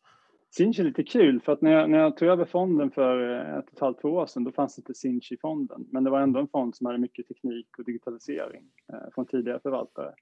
Sinch 0.51 0.81
är 0.81 0.85
lite 0.85 1.03
kul 1.03 1.41
för 1.41 1.53
att 1.53 1.63
när 1.63 1.73
jag, 1.73 1.91
när 1.91 1.99
jag 1.99 2.17
tog 2.17 2.29
över 2.29 2.45
fonden 2.45 2.91
för 2.91 3.19
ett 3.59 3.67
och 3.67 3.73
ett 3.73 3.81
halvt, 3.81 4.01
två 4.01 4.09
år 4.09 4.27
sedan 4.27 4.45
då 4.45 4.53
fanns 4.53 4.79
inte 4.79 4.95
Sinch 4.95 5.33
i 5.33 5.37
fonden. 5.37 5.87
Men 5.93 6.05
det 6.05 6.11
var 6.11 6.21
ändå 6.21 6.41
en 6.41 6.49
fond 6.49 6.77
som 6.77 6.87
hade 6.87 6.99
mycket 6.99 7.29
teknik 7.29 7.79
och 7.79 7.85
digitalisering 7.85 8.65
eh, 8.93 8.99
från 9.15 9.27
tidigare 9.27 9.61
förvaltare. 9.61 10.15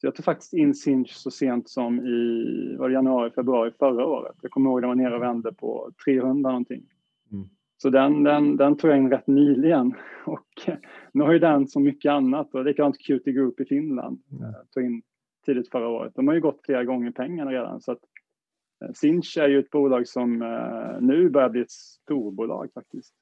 Så 0.00 0.06
jag 0.06 0.14
tog 0.14 0.24
faktiskt 0.24 0.52
in 0.52 0.74
Sinch 0.74 1.12
så 1.12 1.30
sent 1.30 1.68
som 1.68 2.06
i 2.06 2.76
var 2.78 2.90
januari, 2.90 3.30
februari 3.30 3.72
förra 3.78 4.06
året. 4.06 4.36
Jag 4.42 4.50
kommer 4.50 4.70
ihåg 4.70 4.82
den 4.82 4.88
var 4.88 4.94
nere 4.94 5.16
och 5.16 5.22
vände 5.22 5.52
på 5.52 5.90
300 6.04 6.50
någonting. 6.50 6.82
Mm. 7.32 7.48
Så 7.76 7.90
den, 7.90 8.22
den, 8.22 8.56
den 8.56 8.76
tog 8.76 8.90
jag 8.90 8.98
in 8.98 9.10
rätt 9.10 9.26
nyligen 9.26 9.94
och 10.26 10.48
nu 11.12 11.24
har 11.24 11.32
ju 11.32 11.38
den 11.38 11.66
så 11.66 11.80
mycket 11.80 12.10
annat 12.10 12.54
och 12.54 12.64
likadant 12.64 12.98
QT 12.98 13.24
Group 13.24 13.60
i 13.60 13.64
Finland 13.64 14.22
mm. 14.32 14.54
tog 14.74 14.84
in 14.84 15.02
tidigt 15.46 15.70
förra 15.70 15.88
året. 15.88 16.12
De 16.14 16.28
har 16.28 16.34
ju 16.34 16.40
gått 16.40 16.60
flera 16.64 16.84
gånger 16.84 17.10
pengarna 17.10 17.50
redan 17.50 17.80
så 17.80 17.92
att 17.92 18.00
Eh, 18.84 18.92
Sinch 18.92 19.38
är 19.38 19.48
ju 19.48 19.58
ett 19.58 19.70
bolag 19.70 20.08
som 20.08 20.42
eh, 20.42 21.00
nu 21.00 21.30
börjar 21.30 21.48
bli 21.48 21.60
ett 21.60 21.70
storbolag 21.70 22.72
faktiskt. 22.74 23.14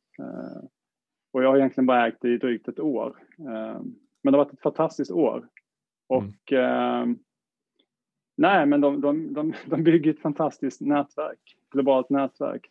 Och 1.32 1.42
jag 1.42 1.48
har 1.48 1.56
egentligen 1.56 1.86
bara 1.86 2.06
ägt 2.06 2.18
det 2.20 2.28
i 2.28 2.38
drygt 2.38 2.68
ett 2.68 2.80
år. 2.80 3.16
Men 4.22 4.32
det 4.32 4.38
har 4.38 4.44
varit 4.44 4.52
ett 4.52 4.60
fantastiskt 4.60 5.10
år. 5.10 5.48
Mm. 6.10 6.26
Och 6.28 6.52
mm. 6.52 7.18
nej, 8.36 8.66
men 8.66 8.80
de, 8.80 9.00
de, 9.00 9.34
de, 9.34 9.54
de 9.66 9.84
bygger 9.84 10.10
ett 10.10 10.20
fantastiskt 10.20 10.80
nätverk, 10.80 11.56
globalt 11.70 12.10
nätverk. 12.10 12.66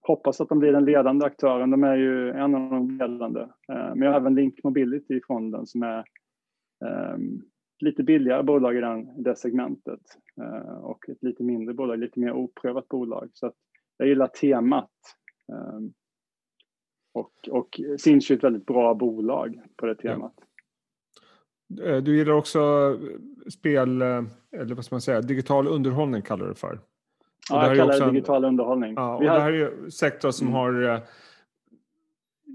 Hoppas 0.00 0.40
att 0.40 0.48
de 0.48 0.58
blir 0.58 0.72
den 0.72 0.84
ledande 0.84 1.26
aktören. 1.26 1.70
De 1.70 1.84
är 1.84 1.96
ju 1.96 2.30
en 2.30 2.54
av 2.54 2.70
de 2.70 2.90
ledande. 2.90 3.40
Ehm, 3.40 3.98
men 3.98 4.02
jag 4.02 4.10
har 4.10 4.20
även 4.20 4.34
Link 4.34 4.64
Mobility 4.64 5.14
i 5.14 5.20
fonden 5.26 5.66
som 5.66 5.82
är 5.82 6.04
ehm, 6.84 7.42
lite 7.80 8.02
billigare 8.02 8.42
bolag 8.42 8.76
i 8.76 8.80
den, 8.80 9.22
det 9.22 9.36
segmentet 9.36 10.00
eh, 10.40 10.78
och 10.78 11.08
ett 11.08 11.22
lite 11.22 11.42
mindre 11.42 11.74
bolag, 11.74 11.98
lite 11.98 12.20
mer 12.20 12.32
oprövat 12.32 12.88
bolag. 12.88 13.30
Så 13.32 13.46
att 13.46 13.54
jag 13.96 14.08
gillar 14.08 14.26
temat. 14.26 14.90
Eh, 15.52 15.80
och, 17.12 17.32
och 17.50 17.80
Sinch 17.98 18.30
är 18.30 18.36
ett 18.36 18.44
väldigt 18.44 18.66
bra 18.66 18.94
bolag 18.94 19.60
på 19.76 19.86
det 19.86 19.94
temat. 19.94 20.34
Ja. 20.36 20.44
Eh, 21.84 21.96
du 21.96 22.16
gillar 22.16 22.32
också 22.32 22.60
spel, 23.50 24.02
eh, 24.02 24.22
eller 24.52 24.74
vad 24.74 24.84
ska 24.84 24.94
man 24.94 25.00
säga, 25.00 25.20
digital 25.20 25.68
underhållning 25.68 26.22
kallar 26.22 26.44
du 26.44 26.52
det 26.52 26.58
för. 26.58 26.80
Ja, 27.50 27.66
jag 27.66 27.76
kallar 27.76 28.00
det 28.06 28.10
digital 28.10 28.44
underhållning. 28.44 28.94
Ja, 28.96 29.16
och 29.16 29.22
det 29.22 29.30
här 29.30 29.52
är 29.52 29.56
ju 29.56 29.90
sektor 29.90 30.30
som 30.30 30.46
mm. 30.46 30.56
har 30.56 30.82
eh, 30.82 31.00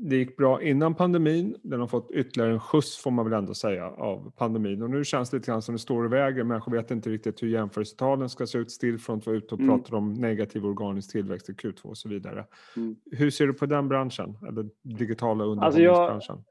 det 0.04 0.16
gick 0.16 0.38
bra 0.38 0.62
innan 0.62 0.96
pandemin. 0.96 1.56
Den 1.64 1.80
har 1.80 1.88
fått 1.88 2.12
ytterligare 2.12 2.52
en 2.52 2.60
skjuts 2.60 2.98
får 2.98 3.12
man 3.12 3.26
väl 3.26 3.40
ändå 3.40 3.54
säga 3.54 3.90
av 3.90 4.32
pandemin. 4.38 4.82
Och 4.82 4.90
nu 4.90 5.04
känns 5.04 5.30
det 5.30 5.38
lite 5.38 5.52
grann 5.52 5.62
som 5.62 5.76
det 5.76 5.80
står 5.80 6.04
och 6.04 6.14
väger. 6.14 6.44
Människor 6.44 6.72
vet 6.72 6.92
inte 6.92 7.10
riktigt 7.10 7.44
hur 7.44 7.48
jämförelsetalen 7.48 8.30
ska 8.30 8.48
se 8.48 8.58
ut. 8.58 8.72
Stillfront 8.72 9.26
var 9.26 9.34
ute 9.34 9.56
och 9.56 9.62
mm. 9.62 9.80
pratade 9.80 9.98
om 9.98 10.14
negativ 10.14 10.66
organisk 10.66 11.12
tillväxt 11.12 11.50
i 11.50 11.54
Q2 11.54 11.84
och 11.84 11.98
så 11.98 12.10
vidare. 12.10 12.46
Mm. 12.78 12.96
Hur 13.12 13.30
ser 13.30 13.48
du 13.48 13.54
på 13.54 13.66
den 13.66 13.88
branschen? 13.88 14.38
Eller 14.48 14.70
digitala 14.82 15.44
underhållningsbranschen? 15.44 16.12
Alltså 16.12 16.32
jag, 16.32 16.44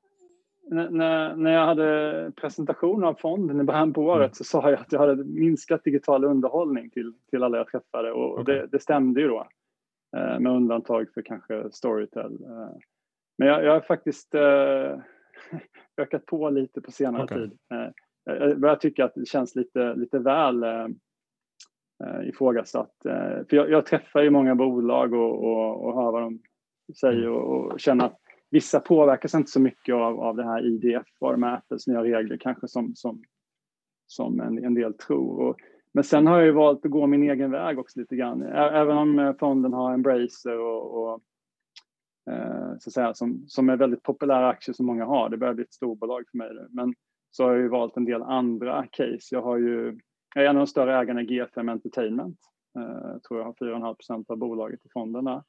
när, 0.71 1.37
när 1.37 1.53
jag 1.53 1.67
hade 1.67 2.33
presentation 2.37 3.05
av 3.05 3.15
fonden 3.15 3.61
i 3.61 3.65
början 3.65 3.93
på 3.93 4.03
året 4.03 4.21
mm. 4.21 4.33
så 4.33 4.45
sa 4.45 4.71
jag 4.71 4.81
att 4.81 4.93
jag 4.93 5.01
hade 5.01 5.25
minskat 5.25 5.85
digital 5.85 6.25
underhållning 6.25 6.91
till, 6.91 7.13
till 7.31 7.43
alla 7.43 7.59
jag 7.59 7.69
träffade 7.69 8.13
och 8.13 8.41
okay. 8.41 8.55
det, 8.55 8.67
det 8.67 8.79
stämde 8.79 9.21
ju 9.21 9.29
då. 9.29 9.47
Eh, 10.17 10.41
med 10.41 10.53
undantag 10.53 11.07
för 11.15 11.23
kanske 11.23 11.71
Storytel. 11.71 12.33
Eh, 12.45 12.77
men 13.39 13.49
jag, 13.49 13.65
jag 13.65 13.73
har 13.73 13.81
faktiskt 13.81 14.35
eh, 14.35 14.99
ökat 15.97 16.27
på 16.27 16.51
lite 16.51 16.81
på 16.81 16.91
senare 16.91 17.25
okay. 17.25 17.39
tid. 17.39 17.59
Jag 18.25 18.61
börjar 18.61 18.77
tycka 18.77 19.05
att 19.05 19.15
det 19.15 19.29
känns 19.29 19.57
lite, 19.57 19.95
lite 19.95 20.19
väl 20.19 20.65
ifrågasatt. 22.25 22.95
För 23.03 23.55
jag, 23.57 23.71
jag, 23.71 23.87
träffar 23.87 24.23
ju 24.23 24.31
många 24.31 24.55
bolag 24.55 25.15
och, 25.15 25.45
och, 25.45 25.85
och 25.85 25.95
hör 25.95 26.13
vad 26.13 26.23
de 26.23 26.39
säger 27.01 27.27
mm. 27.27 27.33
och, 27.33 27.73
och 27.73 27.81
känner 27.81 28.05
att 28.05 28.21
vissa 28.53 28.81
påverkas 28.81 29.35
inte 29.35 29.51
så 29.51 29.61
mycket 29.61 29.95
av, 29.95 30.21
av 30.21 30.37
det 30.37 30.45
här 30.45 30.67
IDF-varumärkets 30.67 31.87
nya 31.87 32.03
regler 32.03 32.37
kanske 32.37 32.69
som, 32.69 32.95
som, 32.95 33.23
som 34.07 34.41
en, 34.41 34.65
en 34.65 34.75
del 34.75 34.95
tror. 34.95 35.41
Och, 35.41 35.57
men 35.95 36.05
sen 36.05 36.27
har 36.27 36.37
jag 36.37 36.47
ju 36.47 36.53
valt 36.53 36.85
att 36.85 36.91
gå 36.91 37.07
min 37.07 37.31
egen 37.31 37.51
väg 37.51 37.79
också 37.79 38.01
lite 38.01 38.17
grann. 38.17 38.43
Även 38.53 38.97
om 38.97 39.19
eh, 39.19 39.33
fonden 39.39 39.73
har 39.73 39.95
Embracer 39.95 40.59
och, 40.59 41.13
och 41.13 41.23
Eh, 42.31 42.79
så 42.79 42.89
att 42.89 42.93
säga, 42.93 43.15
som, 43.15 43.45
som 43.47 43.69
är 43.69 43.77
väldigt 43.77 44.03
populära 44.03 44.49
aktier 44.49 44.75
som 44.75 44.87
många 44.87 45.05
har. 45.05 45.29
Det 45.29 45.37
börjar 45.37 45.55
bli 45.55 45.65
ett 45.65 45.73
storbolag 45.73 46.25
för 46.31 46.39
mig. 46.39 46.55
nu, 46.55 46.69
Men 46.71 46.95
så 47.31 47.45
har 47.45 47.53
jag 47.53 47.61
ju 47.61 47.69
valt 47.69 47.97
en 47.97 48.05
del 48.05 48.23
andra 48.23 48.87
case. 48.91 49.29
Jag 49.31 49.43
har 49.43 49.59
ju, 49.59 49.99
jag 50.35 50.45
är 50.45 50.49
en 50.49 50.57
av 50.57 50.61
de 50.61 50.67
större 50.67 50.99
ägarna 50.99 51.23
i 51.23 51.27
G5 51.27 51.71
Entertainment. 51.71 52.39
Eh, 52.79 53.11
jag 53.13 53.23
tror 53.23 53.41
jag 53.41 53.47
har 53.47 53.53
4,5 53.53 53.95
procent 53.95 54.31
av 54.31 54.37
bolaget 54.37 54.87
i 54.87 54.89
fonderna. 54.93 55.45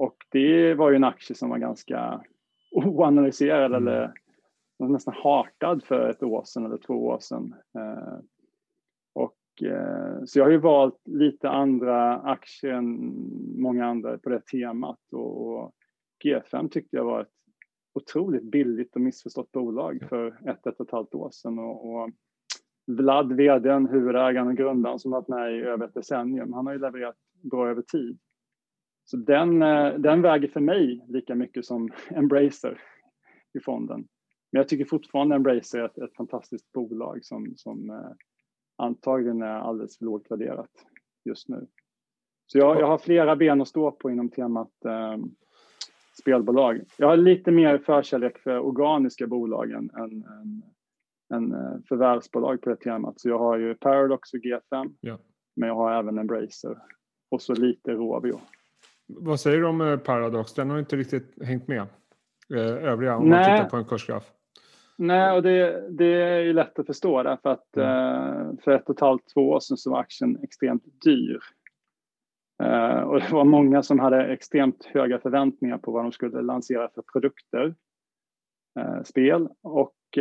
Och 0.00 0.16
det 0.30 0.74
var 0.74 0.90
ju 0.90 0.96
en 0.96 1.04
aktie 1.04 1.36
som 1.36 1.50
var 1.50 1.58
ganska 1.58 2.24
oanalyserad 2.70 3.74
mm. 3.74 3.88
eller 3.88 4.12
nästan 4.78 5.14
hatad 5.16 5.84
för 5.84 6.10
ett 6.10 6.22
år 6.22 6.44
sedan 6.44 6.64
eller 6.64 6.78
två 6.78 6.94
år 6.94 7.18
sedan. 7.20 7.54
Eh, 7.74 8.18
Eh, 9.62 10.24
så 10.24 10.38
jag 10.38 10.44
har 10.44 10.50
ju 10.50 10.58
valt 10.58 11.08
lite 11.08 11.48
andra 11.48 12.20
aktier 12.20 12.72
än 12.72 13.14
många 13.58 13.86
andra 13.86 14.18
på 14.18 14.30
det 14.30 14.40
temat 14.40 15.12
och 15.12 15.72
G5 16.24 16.68
tyckte 16.68 16.96
jag 16.96 17.04
var 17.04 17.20
ett 17.20 17.28
otroligt 17.94 18.50
billigt 18.50 18.94
och 18.94 19.00
missförstått 19.00 19.52
bolag 19.52 20.06
för 20.08 20.48
ett, 20.48 20.66
ett 20.66 20.80
och 20.80 20.86
ett 20.86 20.92
halvt 20.92 21.14
år 21.14 21.30
sedan. 21.30 21.58
Och, 21.58 22.10
Vlad, 22.86 23.32
vdn, 23.32 23.86
huvudägaren 23.86 24.48
och 24.48 24.56
grundaren 24.56 24.98
som 24.98 25.10
varit 25.10 25.28
med 25.28 25.54
i 25.54 25.60
över 25.60 25.86
ett 25.86 25.94
decennium, 25.94 26.52
han 26.52 26.66
har 26.66 26.72
ju 26.72 26.78
levererat 26.78 27.16
bra 27.42 27.68
över 27.68 27.82
tid. 27.82 28.18
Så 29.04 29.16
den, 29.16 29.62
eh, 29.62 29.94
den 29.94 30.22
väger 30.22 30.48
för 30.48 30.60
mig 30.60 31.04
lika 31.08 31.34
mycket 31.34 31.64
som 31.64 31.88
Embracer 32.10 32.80
i 33.58 33.60
fonden. 33.60 34.08
Men 34.52 34.60
jag 34.60 34.68
tycker 34.68 34.84
fortfarande 34.84 35.36
Embracer 35.36 35.78
är 35.78 35.84
ett, 35.84 35.98
ett 35.98 36.16
fantastiskt 36.16 36.72
bolag 36.72 37.24
som, 37.24 37.52
som 37.56 37.90
eh, 37.90 38.10
antagligen 38.76 39.42
är 39.42 39.58
alldeles 39.58 39.98
för 39.98 40.04
lågt 40.04 40.30
värderat 40.30 40.70
just 41.24 41.48
nu. 41.48 41.66
Så 42.46 42.58
jag, 42.58 42.80
jag 42.80 42.86
har 42.86 42.98
flera 42.98 43.36
ben 43.36 43.60
att 43.60 43.68
stå 43.68 43.90
på 43.90 44.10
inom 44.10 44.28
temat 44.28 44.84
eh, 44.84 45.16
spelbolag. 46.20 46.80
Jag 46.96 47.08
har 47.08 47.16
lite 47.16 47.50
mer 47.50 47.78
förkärlek 47.78 48.38
för 48.38 48.58
organiska 48.58 49.26
bolag 49.26 49.70
än, 49.70 49.90
än, 49.90 50.24
än, 51.34 51.52
eh, 51.52 51.78
förvärvsbolag 51.88 52.62
på 52.62 52.70
det 52.70 52.76
temat. 52.76 53.20
Så 53.20 53.28
jag 53.28 53.38
har 53.38 53.58
ju 53.58 53.74
Paradox 53.74 54.32
och 54.32 54.38
G5, 54.38 54.94
ja. 55.00 55.18
men 55.56 55.68
jag 55.68 55.76
har 55.76 55.92
även 55.92 56.18
Embracer 56.18 56.78
och 57.30 57.42
så 57.42 57.54
lite 57.54 57.92
Rovio. 57.92 58.40
Vad 59.16 59.40
säger 59.40 59.58
du 59.58 59.66
om 59.66 59.80
eh, 59.80 59.96
Paradox? 59.96 60.54
Den 60.54 60.70
har 60.70 60.78
inte 60.78 60.96
riktigt 60.96 61.44
hängt 61.44 61.68
med 61.68 61.80
eh, 62.54 62.58
övriga 62.60 63.16
om 63.16 63.28
Nej. 63.28 63.48
man 63.48 63.56
tittar 63.56 63.70
på 63.70 63.76
en 63.76 63.84
kursgraf. 63.84 64.30
Nej, 64.96 65.32
och 65.32 65.42
det, 65.42 65.88
det 65.90 66.22
är 66.22 66.40
ju 66.40 66.52
lätt 66.52 66.78
att 66.78 66.86
förstå 66.86 67.22
därför 67.22 67.50
att 67.50 67.76
mm. 67.76 67.88
eh, 67.88 68.52
för 68.64 68.70
ett 68.70 68.88
och 68.88 68.94
ett 68.94 69.00
halvt, 69.00 69.28
två 69.34 69.50
år 69.50 69.60
sedan 69.60 69.76
så 69.76 69.90
var 69.90 70.00
aktien 70.00 70.38
extremt 70.42 70.84
dyr. 71.04 71.38
Och 73.04 73.20
det 73.20 73.32
var 73.32 73.44
många 73.44 73.82
som 73.82 73.98
hade 73.98 74.26
extremt 74.26 74.84
höga 74.84 75.18
förväntningar 75.18 75.78
på 75.78 75.92
vad 75.92 76.04
de 76.04 76.12
skulle 76.12 76.42
lansera 76.42 76.88
för 76.88 77.02
produkter, 77.02 77.74
spel. 79.04 79.48
Och 79.62 80.18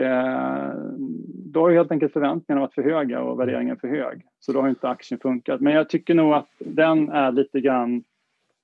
då 1.51 1.61
har 1.61 1.69
ju 1.69 1.75
helt 1.75 1.91
enkelt 1.91 2.13
förväntningarna 2.13 2.61
varit 2.61 2.73
för 2.73 2.83
höga 2.83 3.21
och 3.21 3.39
värderingen 3.39 3.77
för 3.77 3.87
hög. 3.87 4.25
Så 4.39 4.51
då 4.51 4.61
har 4.61 4.69
inte 4.69 4.89
aktien 4.89 5.19
funkat. 5.19 5.61
Men 5.61 5.73
jag 5.73 5.89
tycker 5.89 6.13
nog 6.13 6.33
att 6.33 6.49
den 6.59 7.09
är 7.09 7.31
lite 7.31 7.61
grann, 7.61 8.03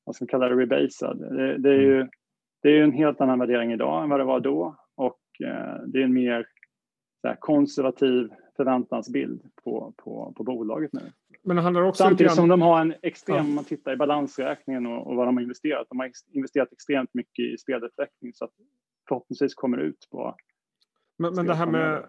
vad 0.06 0.16
ska 0.16 0.24
man 0.24 0.28
kalla 0.28 0.50
det, 0.50 0.56
rebasad. 0.56 1.20
Det, 1.20 1.58
det 1.58 1.70
är 1.70 1.82
ju 1.82 2.08
det 2.62 2.70
är 2.70 2.84
en 2.84 2.92
helt 2.92 3.22
annan 3.22 3.40
värdering 3.40 3.72
idag 3.72 4.04
än 4.04 4.10
vad 4.10 4.20
det 4.20 4.24
var 4.24 4.40
då 4.40 4.76
Eh, 5.40 5.88
det 5.88 6.00
är 6.00 6.04
en 6.04 6.14
mer 6.14 6.48
konservativ 7.40 8.30
förväntansbild 8.58 9.42
på, 9.64 9.94
på, 9.98 10.34
på 10.38 10.44
bolaget 10.44 10.94
nu. 10.94 11.02
Men 11.44 11.56
det 11.56 11.62
handlar 11.62 11.82
också 11.82 12.04
Samtidigt 12.04 12.34
som 12.34 12.48
de 12.48 12.62
har 12.62 12.82
en 12.82 12.94
extrem, 13.02 13.36
ja. 13.36 13.42
om 13.42 13.56
man 13.56 13.64
tittar 13.64 13.94
i 13.94 13.98
balansräkningen 13.98 14.86
och, 14.86 15.08
och, 15.08 15.16
vad 15.16 15.28
de 15.28 15.38
har 15.38 15.42
investerat, 15.42 15.88
de 15.90 16.00
har 16.00 16.12
investerat 16.32 16.72
extremt 16.72 17.14
mycket 17.14 17.46
i 17.46 17.58
spelutveckling 17.58 18.34
så 18.34 18.46
att 18.46 18.52
förhoppningsvis 19.08 19.54
kommer 19.54 19.78
det 19.78 19.84
ut 19.84 20.08
på 20.12 20.36
Men, 21.18 21.36
men 21.36 21.46
det 21.46 21.54
här 21.54 21.66
med 21.66 22.04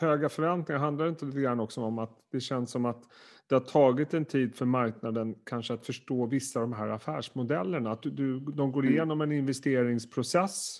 höga 0.00 0.28
förväntningar 0.28 0.80
handlar 0.80 1.08
inte 1.08 1.24
lite 1.24 1.40
grann 1.40 1.60
också 1.60 1.80
om 1.80 1.98
att 1.98 2.18
det 2.32 2.40
känns 2.40 2.70
som 2.70 2.84
att 2.84 3.02
det 3.48 3.54
har 3.54 3.60
tagit 3.60 4.14
en 4.14 4.24
tid 4.24 4.54
för 4.54 4.64
marknaden 4.64 5.34
kanske 5.44 5.74
att 5.74 5.86
förstå 5.86 6.26
vissa 6.26 6.60
av 6.60 6.68
de 6.70 6.76
här 6.76 6.88
affärsmodellerna. 6.88 7.92
Att 7.92 8.02
du, 8.02 8.10
du 8.10 8.40
de 8.40 8.72
går 8.72 8.82
mm. 8.82 8.92
igenom 8.92 9.20
en 9.20 9.32
investeringsprocess 9.32 10.78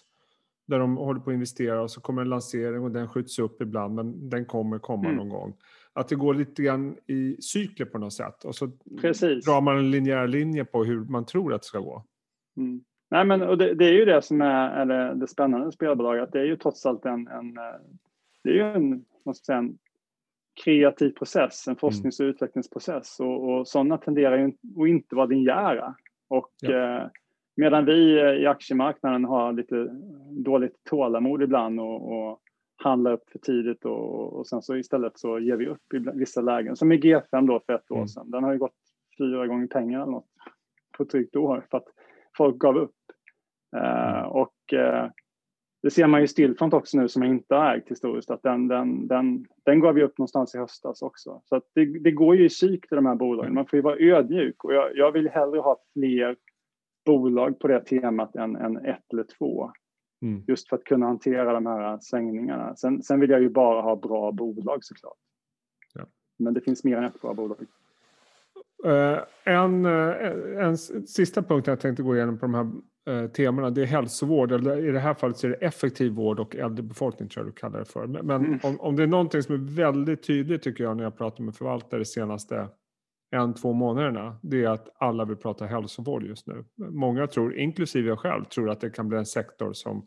där 0.66 0.78
de 0.78 0.96
håller 0.96 1.20
på 1.20 1.30
att 1.30 1.34
investera 1.34 1.82
och 1.82 1.90
så 1.90 2.00
kommer 2.00 2.22
en 2.22 2.28
lansering 2.28 2.82
och 2.82 2.90
den 2.90 3.08
skjuts 3.08 3.38
upp 3.38 3.62
ibland 3.62 3.94
men 3.94 4.28
den 4.28 4.44
kommer 4.44 4.78
komma 4.78 5.04
mm. 5.04 5.16
någon 5.16 5.28
gång. 5.28 5.54
Att 5.92 6.08
det 6.08 6.14
går 6.14 6.34
lite 6.34 6.62
grann 6.62 6.96
i 7.06 7.36
cykler 7.40 7.86
på 7.86 7.98
något 7.98 8.12
sätt 8.12 8.44
och 8.44 8.54
så 8.54 8.70
Precis. 9.00 9.44
drar 9.44 9.60
man 9.60 9.78
en 9.78 9.90
linjär 9.90 10.26
linje 10.26 10.64
på 10.64 10.84
hur 10.84 11.04
man 11.04 11.26
tror 11.26 11.54
att 11.54 11.62
det 11.62 11.66
ska 11.66 11.78
gå. 11.78 12.04
Mm. 12.56 12.84
Nej, 13.10 13.24
men, 13.24 13.42
och 13.42 13.58
det, 13.58 13.74
det, 13.74 13.84
är 13.84 13.92
ju 13.92 14.04
det 14.04 14.22
som 14.22 14.40
är, 14.40 14.70
är 14.70 14.86
det, 14.86 15.14
det 15.14 15.26
spännande 15.26 15.72
spelbolaget, 15.72 16.22
att 16.22 16.32
det 16.32 16.40
är 16.40 16.44
ju 16.44 16.56
trots 16.56 16.86
allt 16.86 17.04
en, 17.04 17.28
en 17.28 17.58
det 18.44 18.50
är 18.50 18.54
ju 18.54 18.62
en, 18.62 19.04
måste 19.24 19.54
en 19.54 19.78
kreativ 20.64 21.10
process, 21.10 21.66
en 21.66 21.70
mm. 21.70 21.78
forsknings 21.78 22.20
och 22.20 22.24
utvecklingsprocess 22.24 23.20
och, 23.20 23.50
och 23.50 23.68
sådana 23.68 23.98
tenderar 23.98 24.38
ju 24.38 24.44
att 24.46 24.88
inte 24.88 25.14
vara 25.16 25.26
linjära. 25.26 25.94
Och 26.28 26.50
ja. 26.60 27.02
eh, 27.02 27.06
Medan 27.56 27.84
vi 27.84 28.20
i 28.42 28.46
aktiemarknaden 28.46 29.24
har 29.24 29.52
lite 29.52 29.88
dåligt 30.30 30.84
tålamod 30.84 31.42
ibland 31.42 31.80
och, 31.80 32.12
och 32.12 32.40
handlar 32.76 33.12
upp 33.12 33.30
för 33.30 33.38
tidigt 33.38 33.84
och, 33.84 34.32
och 34.32 34.46
sen 34.46 34.62
så 34.62 34.76
istället 34.76 35.18
så 35.18 35.38
ger 35.38 35.56
vi 35.56 35.66
upp 35.66 35.94
i 35.94 35.98
vissa 35.98 36.40
lägen. 36.40 36.76
Som 36.76 36.92
i 36.92 36.96
G5 36.96 37.46
då 37.46 37.60
för 37.66 37.72
ett 37.72 37.90
år 37.90 37.96
mm. 37.96 38.08
sedan. 38.08 38.30
Den 38.30 38.44
har 38.44 38.52
ju 38.52 38.58
gått 38.58 38.76
fyra 39.18 39.46
gånger 39.46 39.66
pengar 39.66 40.02
eller 40.02 40.12
något 40.12 40.28
på 40.96 41.02
ett 41.02 41.10
drygt 41.10 41.36
år 41.36 41.66
för 41.70 41.78
att 41.78 41.86
folk 42.36 42.58
gav 42.58 42.76
upp. 42.76 42.94
Uh, 43.76 44.22
och 44.22 44.54
uh, 44.72 45.10
det 45.82 45.90
ser 45.90 46.06
man 46.06 46.20
ju 46.20 46.26
Stillfront 46.26 46.74
också 46.74 46.98
nu 46.98 47.08
som 47.08 47.22
jag 47.22 47.30
inte 47.30 47.54
har 47.54 47.76
ägt 47.76 47.90
historiskt 47.90 48.30
att 48.30 48.42
den, 48.42 48.68
den, 48.68 49.06
den, 49.06 49.46
den 49.64 49.80
gav 49.80 49.98
ju 49.98 50.04
upp 50.04 50.18
någonstans 50.18 50.54
i 50.54 50.58
höstas 50.58 51.02
också. 51.02 51.42
Så 51.44 51.62
det, 51.74 51.84
det 51.84 52.10
går 52.10 52.36
ju 52.36 52.46
i 52.46 52.48
till 52.48 52.80
de 52.90 53.06
här 53.06 53.14
bolagen. 53.14 53.54
Man 53.54 53.66
får 53.66 53.76
ju 53.76 53.82
vara 53.82 53.96
ödmjuk 53.98 54.64
och 54.64 54.74
jag, 54.74 54.96
jag 54.96 55.12
vill 55.12 55.28
hellre 55.28 55.60
ha 55.60 55.82
fler 55.92 56.36
bolag 57.06 57.58
på 57.58 57.68
det 57.68 57.80
temat 57.80 58.36
än, 58.36 58.56
än 58.56 58.76
ett 58.76 59.12
eller 59.12 59.24
två. 59.38 59.72
Mm. 60.22 60.44
Just 60.46 60.68
för 60.68 60.76
att 60.76 60.84
kunna 60.84 61.06
hantera 61.06 61.52
de 61.52 61.66
här 61.66 61.98
svängningarna. 62.00 62.76
Sen, 62.76 63.02
sen 63.02 63.20
vill 63.20 63.30
jag 63.30 63.42
ju 63.42 63.48
bara 63.48 63.82
ha 63.82 63.96
bra 63.96 64.32
bolag 64.32 64.84
såklart. 64.84 65.18
Ja. 65.94 66.06
Men 66.38 66.54
det 66.54 66.60
finns 66.60 66.84
mer 66.84 66.96
än 66.96 67.04
ett 67.04 67.20
bra 67.20 67.34
bolag. 67.34 67.66
Uh, 68.86 69.18
en, 69.44 69.86
uh, 69.86 70.64
en 70.64 70.78
sista 70.78 71.42
punkt 71.42 71.66
jag 71.66 71.80
tänkte 71.80 72.02
gå 72.02 72.16
igenom 72.16 72.38
på 72.38 72.46
de 72.46 72.54
här 72.54 72.70
eh, 73.08 73.26
temana, 73.26 73.70
det 73.70 73.82
är 73.82 73.86
hälsovård, 73.86 74.52
eller 74.52 74.88
i 74.88 74.92
det 74.92 75.00
här 75.00 75.14
fallet 75.14 75.36
så 75.36 75.46
är 75.46 75.50
det 75.50 75.56
effektiv 75.56 76.12
vård 76.12 76.40
och 76.40 76.56
äldrebefolkning 76.56 77.28
tror 77.28 77.44
jag 77.44 77.54
du 77.54 77.56
kallar 77.56 77.78
det 77.78 77.84
för. 77.84 78.06
Men, 78.06 78.30
mm. 78.30 78.58
om, 78.62 78.80
om 78.80 78.96
det 78.96 79.02
är 79.02 79.06
någonting 79.06 79.42
som 79.42 79.54
är 79.54 79.76
väldigt 79.76 80.22
tydligt 80.22 80.62
tycker 80.62 80.84
jag 80.84 80.96
när 80.96 81.04
jag 81.04 81.18
pratar 81.18 81.44
med 81.44 81.54
förvaltare 81.54 82.00
de 82.00 82.04
senaste 82.04 82.68
en, 83.36 83.54
två 83.54 83.72
månaderna, 83.72 84.38
det 84.42 84.64
är 84.64 84.68
att 84.68 84.88
alla 84.98 85.24
vill 85.24 85.36
prata 85.36 85.66
hälsovård 85.66 86.24
just 86.24 86.46
nu. 86.46 86.64
Många 86.76 87.26
tror, 87.26 87.58
inklusive 87.58 88.08
jag 88.08 88.18
själv, 88.18 88.44
tror 88.44 88.70
att 88.70 88.80
det 88.80 88.90
kan 88.90 89.08
bli 89.08 89.18
en 89.18 89.26
sektor 89.26 89.72
som 89.72 90.06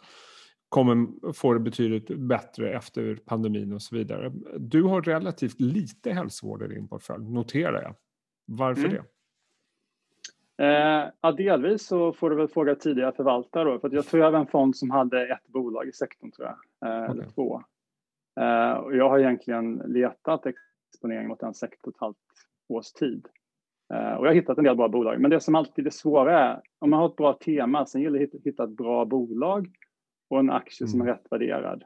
kommer 0.70 1.34
få 1.34 1.54
det 1.54 1.60
betydligt 1.60 2.20
bättre 2.20 2.74
efter 2.74 3.16
pandemin 3.16 3.74
och 3.74 3.82
så 3.82 3.96
vidare. 3.96 4.34
Du 4.58 4.84
har 4.84 5.02
relativt 5.02 5.60
lite 5.60 6.12
hälsovård 6.12 6.64
i 6.64 6.68
din 6.68 6.88
portfölj, 6.88 7.24
noterar 7.24 7.82
jag. 7.82 7.96
Varför 8.48 8.86
mm. 8.86 8.94
det? 8.94 9.04
Eh, 10.58 11.10
ja, 11.22 11.32
delvis 11.32 11.88
så 11.88 12.14
får 12.14 12.30
du 12.30 12.36
väl 12.36 12.48
fråga 12.48 12.76
tidigare 12.76 13.12
förvaltare 13.12 13.64
då, 13.64 13.80
för 13.80 13.90
jag 13.90 14.06
tror 14.06 14.20
jag 14.20 14.28
hade 14.28 14.38
en 14.38 14.48
fond 14.48 14.78
som 14.78 14.92
hade 14.92 15.28
ett 15.28 15.48
bolag 15.48 15.88
i 15.88 15.92
sektorn 15.92 16.32
tror 16.32 16.48
jag, 16.48 16.90
eh, 16.90 17.04
okay. 17.04 17.12
eller 17.12 17.30
två. 17.30 17.64
Eh, 18.40 18.72
och 18.72 18.96
jag 18.96 19.10
har 19.10 19.20
egentligen 19.20 19.76
letat 19.86 20.46
exponering 20.46 21.28
mot 21.28 21.40
den 21.40 21.54
sektorn 21.54 21.94
ett 21.96 22.02
halvt 22.02 22.18
års 22.70 22.92
tid. 22.92 23.28
Eh, 23.94 24.14
och 24.14 24.26
jag 24.26 24.30
har 24.30 24.36
hittat 24.36 24.58
en 24.58 24.64
del 24.64 24.76
bra 24.76 24.88
bolag, 24.88 25.22
men 25.22 25.32
det 25.32 25.40
som 25.40 25.56
alltid 25.56 25.88
är 25.88 25.92
svåra 25.92 26.40
är 26.40 26.62
om 26.80 26.90
man 26.90 27.00
har 27.00 27.10
ett 27.10 27.16
bra 27.16 27.34
tema, 27.34 27.86
sen 27.86 28.02
gäller 28.02 28.20
det 28.20 28.36
att 28.36 28.44
hitta 28.44 28.64
ett 28.64 28.78
bra 28.78 29.06
bolag 29.06 29.68
och 30.30 30.40
en 30.40 30.50
aktie 30.50 30.88
som 30.88 31.02
är 31.02 31.06
mm. 31.06 31.16
rätt 31.16 31.32
värderad. 31.32 31.84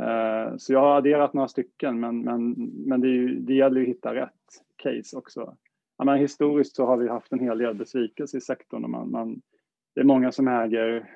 Uh, 0.00 0.56
så 0.56 0.72
jag 0.72 0.80
har 0.80 0.96
adderat 0.96 1.32
några 1.32 1.48
stycken, 1.48 2.00
men, 2.00 2.20
men, 2.20 2.52
men 2.86 3.00
det, 3.00 3.08
ju, 3.08 3.38
det 3.40 3.54
gäller 3.54 3.80
ju 3.80 3.86
att 3.86 3.96
hitta 3.96 4.14
rätt 4.14 4.30
case 4.76 5.16
också. 5.16 5.56
Men 6.04 6.18
historiskt 6.18 6.76
så 6.76 6.86
har 6.86 6.96
vi 6.96 7.08
haft 7.08 7.32
en 7.32 7.40
hel 7.40 7.58
del 7.58 7.74
besvikelse 7.74 8.36
i 8.36 8.40
sektorn. 8.40 8.84
Och 8.84 8.90
man, 8.90 9.10
man, 9.10 9.40
det 9.94 10.00
är 10.00 10.04
många 10.04 10.32
som 10.32 10.48
äger 10.48 11.10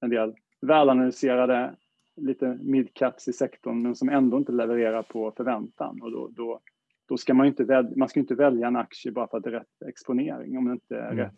en 0.00 0.10
del 0.10 0.34
välanalyserade, 0.60 1.76
lite 2.16 2.58
midcaps 2.62 3.28
i 3.28 3.32
sektorn, 3.32 3.82
men 3.82 3.94
som 3.94 4.08
ändå 4.08 4.36
inte 4.36 4.52
levererar 4.52 5.02
på 5.02 5.32
förväntan. 5.36 6.02
Och 6.02 6.10
då, 6.10 6.28
då, 6.28 6.60
då 7.08 7.16
ska 7.16 7.34
man 7.34 7.46
inte 7.46 7.64
välja, 7.64 7.96
man 7.96 8.08
ska 8.08 8.20
inte 8.20 8.34
välja 8.34 8.66
en 8.66 8.76
aktie 8.76 9.12
bara 9.12 9.28
för 9.28 9.38
att 9.38 9.44
det 9.44 9.50
är 9.50 9.52
rätt 9.52 9.82
exponering, 9.88 10.58
om 10.58 10.64
det 10.64 10.72
inte 10.72 10.96
är 10.96 11.12
mm. 11.12 11.18
rätt, 11.18 11.34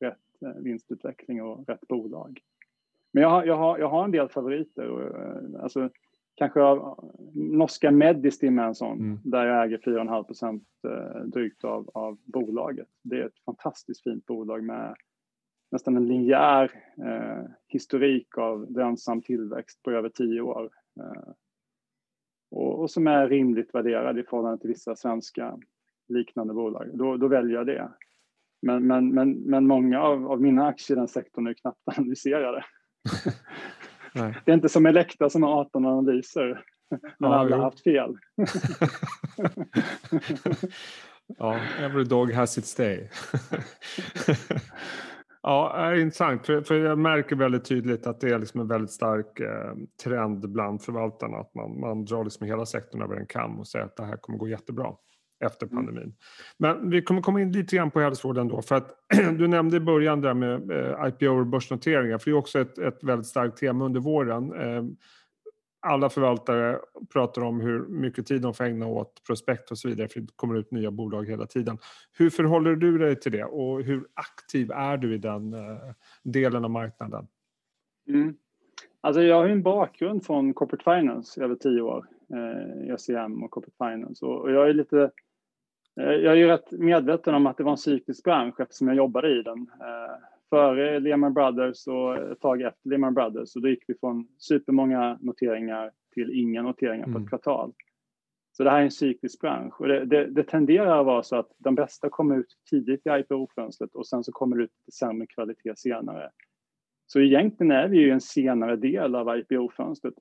rätt 0.00 0.42
eh, 0.42 0.62
vinstutveckling 0.62 1.42
och 1.42 1.68
rätt 1.68 1.88
bolag. 1.88 2.40
Men 3.12 3.22
jag 3.22 3.30
har, 3.30 3.44
jag 3.44 3.56
har, 3.56 3.78
jag 3.78 3.88
har 3.88 4.04
en 4.04 4.10
del 4.10 4.28
favoriter. 4.28 4.88
Och, 4.88 5.02
eh, 5.02 5.62
alltså, 5.62 5.90
kanske 6.40 6.60
av, 6.60 7.10
norska 7.34 7.90
en 8.64 8.74
sån, 8.74 8.98
mm. 8.98 9.18
där 9.24 9.46
jag 9.46 9.64
äger 9.64 9.78
4,5 9.78 10.24
procent 10.24 10.68
eh, 10.84 11.20
drygt 11.24 11.64
av, 11.64 11.90
av 11.94 12.18
bolaget. 12.24 12.88
Det 13.02 13.16
är 13.16 13.26
ett 13.26 13.44
fantastiskt 13.44 14.02
fint 14.02 14.26
bolag 14.26 14.64
med 14.64 14.94
nästan 15.70 15.96
en 15.96 16.08
linjär 16.08 16.70
eh, 17.06 17.50
historik 17.66 18.38
av 18.38 18.70
lönsam 18.70 19.22
tillväxt 19.22 19.82
på 19.82 19.90
över 19.90 20.08
tio 20.08 20.40
år. 20.40 20.70
Eh, 21.00 21.32
och, 22.50 22.80
och, 22.80 22.90
som 22.90 23.06
är 23.06 23.28
rimligt 23.28 23.74
värderad 23.74 24.18
i 24.18 24.22
förhållande 24.22 24.58
till 24.58 24.70
vissa 24.70 24.96
svenska 24.96 25.58
liknande 26.08 26.54
bolag. 26.54 26.90
Då, 26.92 27.16
då 27.16 27.28
väljer 27.28 27.56
jag 27.56 27.66
det. 27.66 27.92
Men, 28.62 28.86
men, 28.86 29.14
men, 29.14 29.32
men 29.32 29.66
många 29.66 30.02
av, 30.02 30.30
av 30.32 30.40
mina 30.40 30.66
aktier 30.66 30.96
i 30.96 31.00
den 31.00 31.08
sektorn 31.08 31.46
är 31.46 31.54
knappt 31.54 31.88
analyserade. 31.98 32.64
det 34.14 34.50
är 34.50 34.54
inte 34.54 34.68
som 34.68 34.86
Elekta 34.86 35.30
som 35.30 35.42
har 35.42 35.60
18 35.60 35.86
analyser, 35.86 36.64
men 37.18 37.30
ja, 37.30 37.34
alla 37.36 37.56
har 37.56 37.62
haft 37.62 37.82
fel. 37.82 38.16
ja, 41.38 41.60
every 41.78 42.04
dog 42.04 42.32
has 42.32 42.58
its 42.58 42.74
day. 42.74 43.10
ja, 45.42 45.76
är 45.76 45.94
intressant, 45.94 46.46
för, 46.46 46.62
för 46.62 46.74
jag 46.74 46.98
märker 46.98 47.36
väldigt 47.36 47.64
tydligt 47.64 48.06
att 48.06 48.20
det 48.20 48.28
är 48.28 48.38
liksom 48.38 48.60
en 48.60 48.68
väldigt 48.68 48.92
stark 48.92 49.40
eh, 49.40 49.74
trend 50.04 50.50
bland 50.52 50.82
förvaltarna, 50.82 51.36
att 51.36 51.54
man, 51.54 51.80
man 51.80 52.04
drar 52.04 52.24
liksom 52.24 52.46
hela 52.46 52.66
sektorn 52.66 53.02
över 53.02 53.16
en 53.16 53.26
kam 53.26 53.58
och 53.58 53.68
säger 53.68 53.84
att 53.84 53.96
det 53.96 54.04
här 54.04 54.16
kommer 54.16 54.38
gå 54.38 54.48
jättebra 54.48 54.92
efter 55.40 55.66
mm. 55.66 55.76
pandemin. 55.76 56.14
Men 56.58 56.90
vi 56.90 57.02
kommer 57.02 57.22
komma 57.22 57.40
in 57.40 57.52
lite 57.52 57.76
grann 57.76 57.90
på 57.90 58.00
hälsovården 58.00 58.48
då, 58.48 58.62
för 58.62 58.74
att 58.74 58.96
du 59.38 59.48
nämnde 59.48 59.76
i 59.76 59.80
början 59.80 60.20
där 60.20 60.34
med 60.34 60.70
eh, 60.70 61.08
IPO 61.08 61.26
och 61.26 61.46
börsnoteringar, 61.46 62.18
för 62.18 62.30
det 62.30 62.34
är 62.34 62.38
också 62.38 62.60
ett, 62.60 62.78
ett 62.78 63.04
väldigt 63.04 63.26
starkt 63.26 63.56
tema 63.58 63.84
under 63.84 64.00
våren. 64.00 64.52
Eh, 64.52 64.84
alla 65.82 66.10
förvaltare 66.10 66.78
pratar 67.12 67.42
om 67.42 67.60
hur 67.60 67.86
mycket 67.86 68.26
tid 68.26 68.42
de 68.42 68.54
får 68.54 68.64
ägna 68.64 68.86
åt 68.86 69.22
prospekt 69.26 69.70
och 69.70 69.78
så 69.78 69.88
vidare, 69.88 70.08
för 70.08 70.20
det 70.20 70.36
kommer 70.36 70.58
ut 70.58 70.70
nya 70.70 70.90
bolag 70.90 71.28
hela 71.28 71.46
tiden. 71.46 71.78
Hur 72.12 72.30
förhåller 72.30 72.76
du 72.76 72.98
dig 72.98 73.20
till 73.20 73.32
det 73.32 73.44
och 73.44 73.82
hur 73.82 74.06
aktiv 74.14 74.70
är 74.70 74.96
du 74.96 75.14
i 75.14 75.18
den 75.18 75.54
eh, 75.54 75.94
delen 76.22 76.64
av 76.64 76.70
marknaden? 76.70 77.26
Mm. 78.08 78.34
Alltså 79.00 79.22
jag 79.22 79.36
har 79.36 79.48
en 79.48 79.62
bakgrund 79.62 80.26
från 80.26 80.54
corporate 80.54 80.84
finance 80.84 81.40
i 81.40 81.44
över 81.44 81.54
tio 81.54 81.80
år, 81.80 82.06
eh, 82.34 82.94
ECM 82.94 83.42
och 83.42 83.50
corporate 83.50 83.76
finance. 83.78 84.26
Och, 84.26 84.52
jag 84.52 84.68
är 84.68 84.74
lite 84.74 85.10
jag 85.94 86.24
är 86.24 86.34
ju 86.34 86.46
rätt 86.46 86.72
medveten 86.72 87.34
om 87.34 87.46
att 87.46 87.56
det 87.56 87.64
var 87.64 87.72
en 87.72 87.78
cyklisk 87.78 88.24
bransch 88.24 88.60
eftersom 88.60 88.88
jag 88.88 88.96
jobbade 88.96 89.38
i 89.38 89.42
den. 89.42 89.58
Eh, 89.80 90.16
före 90.50 91.00
Lehman 91.00 91.34
Brothers 91.34 91.86
och 91.86 92.16
ett 92.16 92.40
tag 92.40 92.62
efter 92.62 92.88
Lehman 92.88 93.14
Brothers. 93.14 93.56
Och 93.56 93.62
då 93.62 93.68
gick 93.68 93.84
vi 93.86 93.94
från 93.94 94.28
supermånga 94.38 95.18
noteringar 95.20 95.90
till 96.14 96.30
inga 96.30 96.62
noteringar 96.62 97.04
på 97.04 97.10
ett 97.10 97.16
mm. 97.16 97.28
kvartal. 97.28 97.72
Så 98.52 98.64
det 98.64 98.70
här 98.70 98.78
är 98.78 98.82
en 98.82 98.90
cyklisk 98.90 99.40
bransch 99.40 99.80
och 99.80 99.88
det, 99.88 100.04
det, 100.04 100.26
det, 100.26 100.42
tenderar 100.42 101.00
att 101.00 101.06
vara 101.06 101.22
så 101.22 101.36
att 101.36 101.52
de 101.58 101.74
bästa 101.74 102.08
kommer 102.08 102.36
ut 102.36 102.56
tidigt 102.70 103.06
i 103.06 103.10
IPO-fönstret 103.10 103.94
och 103.94 104.06
sen 104.06 104.24
så 104.24 104.32
kommer 104.32 104.56
det 104.56 104.62
ut 104.62 104.70
sämre 104.94 105.26
kvalitet 105.26 105.76
senare. 105.76 106.30
Så 107.06 107.20
egentligen 107.20 107.70
är 107.70 107.88
vi 107.88 107.98
ju 107.98 108.10
en 108.10 108.20
senare 108.20 108.76
del 108.76 109.14
av 109.14 109.36
IPO-fönstret 109.36 110.14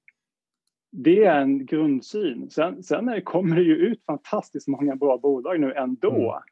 det 0.92 1.24
är 1.24 1.42
en 1.42 1.66
grundsyn. 1.66 2.50
Sen, 2.50 2.84
sen 2.84 3.22
kommer 3.22 3.56
det 3.56 3.64
ju 3.64 3.76
ut 3.76 4.06
fantastiskt 4.06 4.68
många 4.68 4.96
bra 4.96 5.18
bolag 5.18 5.60
nu 5.60 5.74
ändå. 5.74 6.12
Mm. 6.12 6.44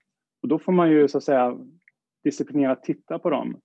Och 0.41 0.47
då 0.47 0.60
får 0.60 0.71
man 0.71 0.91
ju 0.91 1.08
så 1.08 1.17
att 1.17 1.23
säga 1.23 1.58
disciplinerat 2.23 2.84
titta 2.84 3.19
på 3.19 3.30
dem. 3.30 3.62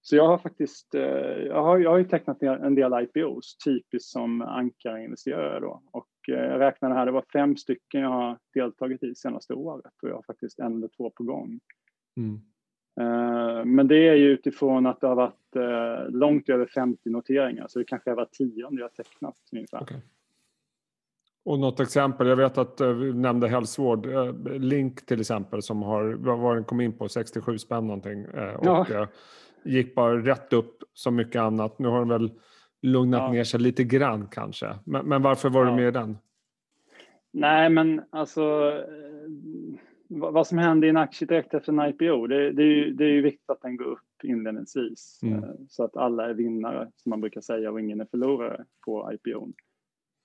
Så 0.00 0.16
jag 0.16 0.26
har 0.26 0.38
faktiskt 0.38 0.94
eh, 0.94 1.02
jag 1.46 1.62
har, 1.62 1.78
jag 1.78 1.90
har 1.90 1.98
ju 1.98 2.04
tecknat 2.04 2.42
en 2.42 2.74
del 2.74 2.92
IPOs, 2.92 3.56
typiskt 3.64 4.10
som 4.10 4.42
ankarinvesterare 4.42 5.60
då. 5.60 5.82
Och 5.90 6.08
eh, 6.28 6.44
jag 6.44 6.60
räknade 6.60 6.94
här, 6.94 7.06
det 7.06 7.12
var 7.12 7.24
fem 7.32 7.56
stycken 7.56 8.00
jag 8.00 8.08
har 8.08 8.38
deltagit 8.54 9.02
i 9.02 9.14
senaste 9.14 9.54
året 9.54 9.92
och 10.02 10.08
jag 10.08 10.14
har 10.14 10.22
faktiskt 10.22 10.58
en 10.58 10.76
eller 10.76 10.88
två 10.96 11.10
på 11.10 11.24
gång. 11.24 11.60
Mm. 12.16 12.40
Eh, 13.00 13.64
men 13.64 13.88
det 13.88 14.08
är 14.08 14.14
ju 14.14 14.28
utifrån 14.28 14.86
att 14.86 15.00
det 15.00 15.06
har 15.06 15.14
varit 15.14 15.42
långt 16.08 16.48
över 16.48 16.66
50 16.66 17.10
noteringar, 17.10 17.66
så 17.68 17.78
det 17.78 17.84
kanske 17.84 18.10
är 18.10 18.14
var 18.14 18.24
tionde 18.24 18.80
jag 18.80 18.84
har 18.84 18.88
tecknat 18.88 19.36
ungefär. 19.52 19.82
Okay. 19.82 19.98
Och 21.46 21.58
något 21.58 21.80
exempel, 21.80 22.26
jag 22.26 22.36
vet 22.36 22.58
att 22.58 22.80
vi 22.80 23.12
nämnde 23.12 23.48
hälsovård, 23.48 24.06
eh, 24.06 24.34
Link 24.58 25.06
till 25.06 25.20
exempel 25.20 25.62
som 25.62 25.82
har, 25.82 26.12
vad 26.36 26.56
den 26.56 26.64
kom 26.64 26.80
in 26.80 26.98
på, 26.98 27.08
67 27.08 27.58
spänn 27.58 27.86
någonting 27.86 28.24
eh, 28.24 28.54
och 28.54 28.86
ja. 28.90 29.06
gick 29.64 29.94
bara 29.94 30.16
rätt 30.16 30.52
upp 30.52 30.82
som 30.94 31.16
mycket 31.16 31.40
annat. 31.40 31.78
Nu 31.78 31.88
har 31.88 31.98
den 31.98 32.08
väl 32.08 32.30
lugnat 32.82 33.20
ja. 33.20 33.32
ner 33.32 33.44
sig 33.44 33.60
lite 33.60 33.84
grann 33.84 34.28
kanske. 34.30 34.74
Men, 34.84 35.08
men 35.08 35.22
varför 35.22 35.50
var 35.50 35.64
ja. 35.64 35.70
du 35.70 35.76
med 35.76 35.88
i 35.88 35.90
den? 35.90 36.18
Nej 37.32 37.70
men 37.70 38.02
alltså 38.10 38.72
vad 40.08 40.46
som 40.46 40.58
händer 40.58 40.86
i 40.86 40.90
en 40.90 40.96
aktie 40.96 41.28
direkt 41.28 41.54
efter 41.54 41.72
en 41.72 41.88
IPO, 41.88 42.26
det, 42.26 42.52
det, 42.52 42.62
är, 42.62 42.66
ju, 42.66 42.92
det 42.92 43.04
är 43.04 43.08
ju 43.08 43.22
viktigt 43.22 43.50
att 43.50 43.62
den 43.62 43.76
går 43.76 43.84
upp 43.84 44.24
inledningsvis 44.24 45.20
mm. 45.22 45.44
så 45.68 45.84
att 45.84 45.96
alla 45.96 46.30
är 46.30 46.34
vinnare 46.34 46.90
som 46.96 47.10
man 47.10 47.20
brukar 47.20 47.40
säga 47.40 47.70
och 47.70 47.80
ingen 47.80 48.00
är 48.00 48.04
förlorare 48.04 48.64
på 48.84 49.12
IPO. 49.12 49.52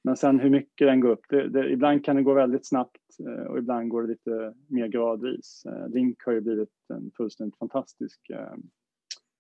Men 0.04 0.18
sen 0.18 0.40
hur 0.40 0.50
mycket 0.50 0.88
den 0.88 1.00
går 1.00 1.10
upp, 1.10 1.26
det, 1.30 1.50
det, 1.50 1.70
ibland 1.70 2.06
kan 2.06 2.16
det 2.16 2.24
gå 2.24 2.34
väldigt 2.34 2.68
snabbt 2.68 3.20
eh, 3.20 3.46
och 3.46 3.58
ibland 3.58 3.90
går 3.90 4.02
det 4.02 4.08
lite 4.08 4.54
mer 4.68 4.88
gradvis. 4.88 5.64
Eh, 5.66 5.90
Link 5.90 6.24
har 6.26 6.34
ju 6.34 6.42
blivit 6.42 6.70
en 6.94 7.12
fullständigt 7.18 7.58
fantastisk 7.58 8.30
eh, 8.30 8.56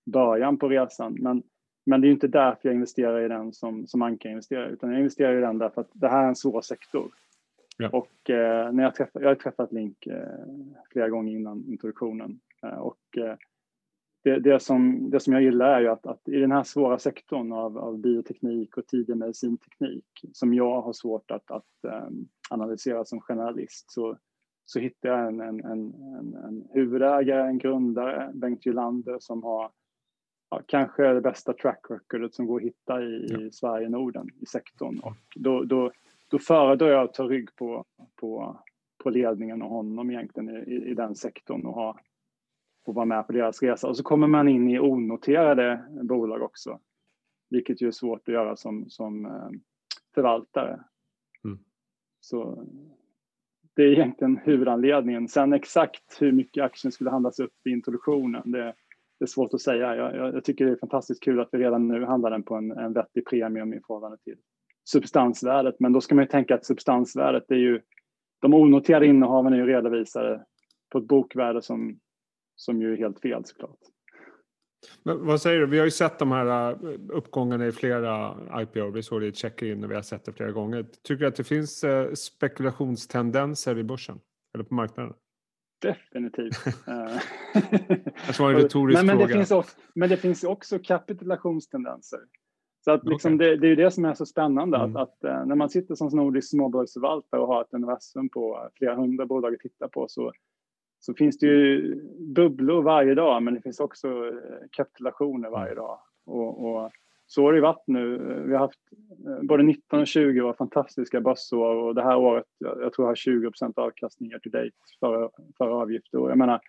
början 0.05 0.57
på 0.57 0.69
resan. 0.69 1.17
Men, 1.19 1.43
men 1.85 2.01
det 2.01 2.07
är 2.07 2.11
inte 2.11 2.27
därför 2.27 2.69
jag 2.69 2.75
investerar 2.75 3.21
i 3.21 3.27
den 3.27 3.53
som, 3.53 3.87
som 3.87 4.01
Anka 4.01 4.29
investerar, 4.29 4.69
utan 4.69 4.89
jag 4.89 4.99
investerar 4.99 5.37
i 5.37 5.41
den 5.41 5.57
därför 5.57 5.81
att 5.81 5.89
det 5.93 6.07
här 6.07 6.23
är 6.23 6.27
en 6.27 6.35
svår 6.35 6.61
sektor. 6.61 7.11
Ja. 7.77 7.89
Och 7.89 8.29
eh, 8.29 8.71
när 8.71 8.83
jag, 8.83 8.95
träffat, 8.95 9.21
jag 9.21 9.29
har 9.29 9.35
träffat 9.35 9.71
Link 9.71 10.07
eh, 10.07 10.45
flera 10.91 11.09
gånger 11.09 11.33
innan 11.33 11.65
introduktionen 11.67 12.39
eh, 12.63 12.77
och 12.79 12.97
det, 14.23 14.39
det, 14.39 14.59
som, 14.59 15.09
det 15.09 15.19
som 15.19 15.33
jag 15.33 15.43
gillar 15.43 15.67
är 15.67 15.81
ju 15.81 15.87
att, 15.87 16.05
att 16.05 16.27
i 16.27 16.39
den 16.39 16.51
här 16.51 16.63
svåra 16.63 16.99
sektorn 16.99 17.51
av, 17.51 17.77
av 17.77 17.97
bioteknik 17.97 18.77
och 18.77 18.87
tidig 18.87 19.17
medicinteknik 19.17 20.05
som 20.33 20.53
jag 20.53 20.81
har 20.81 20.93
svårt 20.93 21.31
att, 21.31 21.51
att 21.51 21.65
um, 22.07 22.27
analysera 22.49 23.05
som 23.05 23.21
generalist 23.21 23.91
så, 23.91 24.17
så 24.65 24.79
hittar 24.79 25.09
jag 25.09 25.27
en, 25.27 25.41
en, 25.41 25.65
en, 25.65 25.93
en, 25.93 26.35
en 26.35 26.67
huvudägare, 26.69 27.47
en 27.47 27.57
grundare, 27.57 28.31
Bengt 28.33 28.65
Gylander 28.65 29.17
som 29.19 29.43
har 29.43 29.71
ja, 30.49 30.61
kanske 30.65 31.13
det 31.13 31.21
bästa 31.21 31.53
track 31.53 31.85
recordet 31.89 32.33
som 32.33 32.47
går 32.47 32.59
att 32.59 32.65
hitta 32.65 33.03
i, 33.03 33.27
ja. 33.29 33.41
i 33.41 33.51
Sverige 33.51 33.89
Norden 33.89 34.27
i 34.41 34.45
sektorn. 34.45 34.99
Och 34.99 35.17
då, 35.35 35.63
då, 35.63 35.91
då 36.31 36.39
föredrar 36.39 36.87
jag 36.87 37.03
att 37.03 37.13
ta 37.13 37.23
rygg 37.23 37.55
på, 37.55 37.85
på, 38.15 38.59
på 39.03 39.09
ledningen 39.09 39.61
och 39.61 39.69
honom 39.69 40.11
egentligen 40.11 40.49
i, 40.49 40.59
i, 40.73 40.91
i 40.91 40.93
den 40.93 41.15
sektorn 41.15 41.65
och 41.65 41.73
ha 41.73 41.99
och 42.85 42.95
vara 42.95 43.05
med 43.05 43.27
på 43.27 43.33
deras 43.33 43.61
resa. 43.61 43.87
Och 43.87 43.97
så 43.97 44.03
kommer 44.03 44.27
man 44.27 44.47
in 44.47 44.69
i 44.69 44.79
onoterade 44.79 45.85
bolag 46.03 46.41
också, 46.41 46.79
vilket 47.49 47.81
ju 47.81 47.87
är 47.87 47.91
svårt 47.91 48.27
att 48.27 48.33
göra 48.33 48.55
som, 48.55 48.89
som 48.89 49.25
eh, 49.25 49.49
förvaltare. 50.13 50.83
Mm. 51.43 51.59
Så 52.19 52.67
det 53.75 53.83
är 53.83 53.87
egentligen 53.87 54.37
huvudanledningen. 54.37 55.27
Sen 55.27 55.53
exakt 55.53 56.21
hur 56.21 56.31
mycket 56.31 56.63
aktien 56.63 56.91
skulle 56.91 57.09
handlas 57.09 57.39
upp 57.39 57.67
i 57.67 57.69
introduktionen, 57.69 58.51
det, 58.51 58.75
det 59.19 59.25
är 59.25 59.27
svårt 59.27 59.53
att 59.53 59.61
säga. 59.61 59.95
Jag, 59.95 60.15
jag, 60.15 60.35
jag, 60.35 60.43
tycker 60.43 60.65
det 60.65 60.71
är 60.71 60.75
fantastiskt 60.75 61.23
kul 61.23 61.39
att 61.39 61.49
vi 61.51 61.57
redan 61.57 61.87
nu 61.87 62.05
handlar 62.05 62.31
den 62.31 62.43
på 62.43 62.55
en, 62.55 62.71
en 62.71 62.93
vettig 62.93 63.25
premium 63.27 63.73
i 63.73 63.81
förhållande 63.87 64.17
till 64.17 64.37
substansvärdet. 64.89 65.75
Men 65.79 65.93
då 65.93 66.01
ska 66.01 66.15
man 66.15 66.23
ju 66.23 66.29
tänka 66.29 66.55
att 66.55 66.65
substansvärdet 66.65 67.51
är 67.51 67.55
ju, 67.55 67.81
de 68.41 68.53
onoterade 68.53 69.05
innehaven 69.05 69.53
är 69.53 69.57
ju 69.57 69.65
redovisade 69.65 70.45
på 70.89 70.97
ett 70.97 71.07
bokvärde 71.07 71.61
som, 71.61 71.99
som 72.55 72.81
ju 72.81 72.93
är 72.93 72.97
helt 72.97 73.21
fel 73.21 73.45
såklart. 73.45 73.79
Men 75.03 75.25
vad 75.25 75.41
säger 75.41 75.59
du? 75.59 75.65
Vi 75.65 75.77
har 75.77 75.85
ju 75.85 75.91
sett 75.91 76.19
de 76.19 76.31
här 76.31 76.71
äh, 76.71 76.77
uppgångarna 77.09 77.67
i 77.67 77.71
flera 77.71 78.37
IPO. 78.61 78.91
Vi 78.91 79.03
såg 79.03 79.21
det 79.21 79.27
i 79.27 79.33
check-in 79.33 79.83
och 79.83 79.91
vi 79.91 79.95
har 79.95 80.01
sett 80.01 80.25
det 80.25 80.33
flera 80.33 80.51
gånger. 80.51 80.85
Tycker 81.03 81.21
du 81.21 81.27
att 81.27 81.35
det 81.35 81.43
finns 81.43 81.83
äh, 81.83 82.13
spekulationstendenser 82.13 83.77
i 83.77 83.83
börsen 83.83 84.19
eller 84.53 84.63
på 84.63 84.73
marknaden? 84.73 85.13
Definitivt. 85.81 86.63
det 88.27 88.39
var 88.39 88.51
en 88.51 88.57
retorisk 88.61 88.99
men, 88.99 89.05
men 89.05 89.17
fråga. 89.17 89.27
Det 89.27 89.33
finns 89.33 89.51
också, 89.51 89.77
men 89.95 90.09
det 90.09 90.17
finns 90.17 90.43
också 90.43 90.79
kapitulationstendenser. 90.79 92.19
Så 92.81 92.91
att 92.91 93.05
liksom 93.05 93.35
okay. 93.35 93.49
det, 93.49 93.57
det, 93.57 93.67
är 93.67 93.75
det 93.75 93.91
som 93.91 94.05
är 94.05 94.13
så 94.13 94.25
spännande 94.25 94.77
mm. 94.77 94.95
att, 94.95 95.01
att, 95.01 95.23
äh, 95.23 95.45
när 95.45 95.55
man 95.55 95.69
sitter 95.69 95.95
som 95.95 96.07
nordisk 96.07 96.49
småbolagsförvaltare 96.49 97.41
och 97.41 97.47
har 97.47 97.61
ett 97.61 97.73
universum 97.73 98.29
på 98.29 98.69
flera 98.75 98.95
hundra 98.95 99.25
bolag 99.25 99.53
att 99.53 99.59
titta 99.59 99.87
på 99.87 100.07
så 100.07 100.31
så 100.99 101.13
finns 101.13 101.37
det 101.37 101.45
ju 101.45 101.95
bubblor 102.19 102.81
varje 102.81 103.15
dag, 103.15 103.43
men 103.43 103.53
det 103.53 103.61
finns 103.61 103.79
också 103.79 104.07
eh, 104.07 104.67
kapitulationer 104.71 105.49
varje 105.49 105.75
dag. 105.75 105.99
Och, 106.25 106.65
och 106.65 106.91
så 107.25 107.43
har 107.43 107.53
det 107.53 107.61
varit 107.61 107.83
nu. 107.87 108.17
Vi 108.47 108.53
har 108.53 108.59
haft 108.59 108.79
eh, 109.27 109.47
både 109.47 109.63
19 109.63 109.99
och 109.99 110.07
20 110.07 110.41
var 110.41 110.53
fantastiska 110.53 111.21
börsår 111.21 111.75
och 111.75 111.95
det 111.95 112.03
här 112.03 112.17
året, 112.17 112.45
jag 112.57 112.93
tror 112.93 113.05
jag 113.05 113.09
har 113.09 113.15
20 113.15 113.51
avkastning 113.75 114.29
year 114.29 114.39
to 114.39 114.49
date 114.49 114.71
före, 114.99 115.29
före 115.57 115.73
avgifter. 115.73 116.17
Och 116.17 116.31
jag 116.31 116.37
menar, 116.37 116.61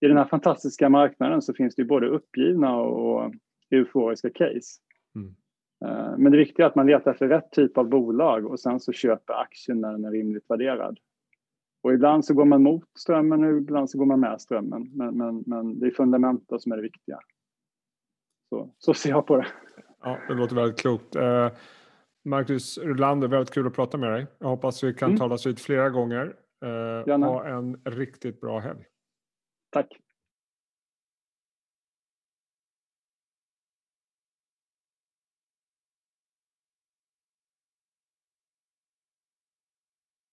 i 0.00 0.06
den 0.06 0.16
här 0.16 0.24
fantastiska 0.24 0.88
marknaden 0.88 1.42
så 1.42 1.54
finns 1.54 1.74
det 1.74 1.82
ju 1.82 1.88
både 1.88 2.08
uppgivna 2.08 2.76
och 2.76 3.34
euforiska 3.70 4.30
case. 4.30 4.80
Mm. 5.14 5.34
Eh, 5.84 6.18
men 6.18 6.32
det 6.32 6.38
viktiga 6.38 6.66
är 6.66 6.70
att 6.70 6.74
man 6.74 6.86
letar 6.86 7.10
efter 7.10 7.28
rätt 7.28 7.50
typ 7.50 7.78
av 7.78 7.88
bolag 7.88 8.46
och 8.46 8.60
sen 8.60 8.80
så 8.80 8.92
köper 8.92 9.34
aktien 9.34 9.80
när 9.80 9.92
den 9.92 10.04
är 10.04 10.10
rimligt 10.10 10.50
värderad. 10.50 10.98
Och 11.82 11.92
ibland 11.92 12.24
så 12.24 12.34
går 12.34 12.44
man 12.44 12.62
mot 12.62 12.84
strömmen 12.98 13.44
och 13.44 13.56
ibland 13.56 13.90
så 13.90 13.98
går 13.98 14.06
man 14.06 14.20
med 14.20 14.40
strömmen. 14.40 14.90
Men, 14.92 15.16
men, 15.18 15.44
men 15.46 15.78
det 15.78 15.86
är 15.86 15.90
fundamenta 15.90 16.58
som 16.58 16.72
är 16.72 16.76
det 16.76 16.82
viktiga. 16.82 17.18
Så, 18.48 18.74
så 18.78 18.94
ser 18.94 19.10
jag 19.10 19.26
på 19.26 19.36
det. 19.36 19.46
Ja, 20.02 20.18
det 20.28 20.34
låter 20.34 20.56
väldigt 20.56 20.80
klokt. 20.80 21.16
Eh, 21.16 21.48
Marcus 22.24 22.78
Rulander, 22.78 23.28
väldigt 23.28 23.54
kul 23.54 23.66
att 23.66 23.74
prata 23.74 23.98
med 23.98 24.12
dig. 24.12 24.26
Jag 24.38 24.48
hoppas 24.48 24.84
vi 24.84 24.94
kan 24.94 25.08
mm. 25.08 25.18
talas 25.18 25.46
vid 25.46 25.58
flera 25.58 25.90
gånger. 25.90 26.36
Eh, 26.64 27.18
ha 27.18 27.46
en 27.48 27.80
riktigt 27.84 28.40
bra 28.40 28.58
helg. 28.58 28.84
Tack. 29.70 30.00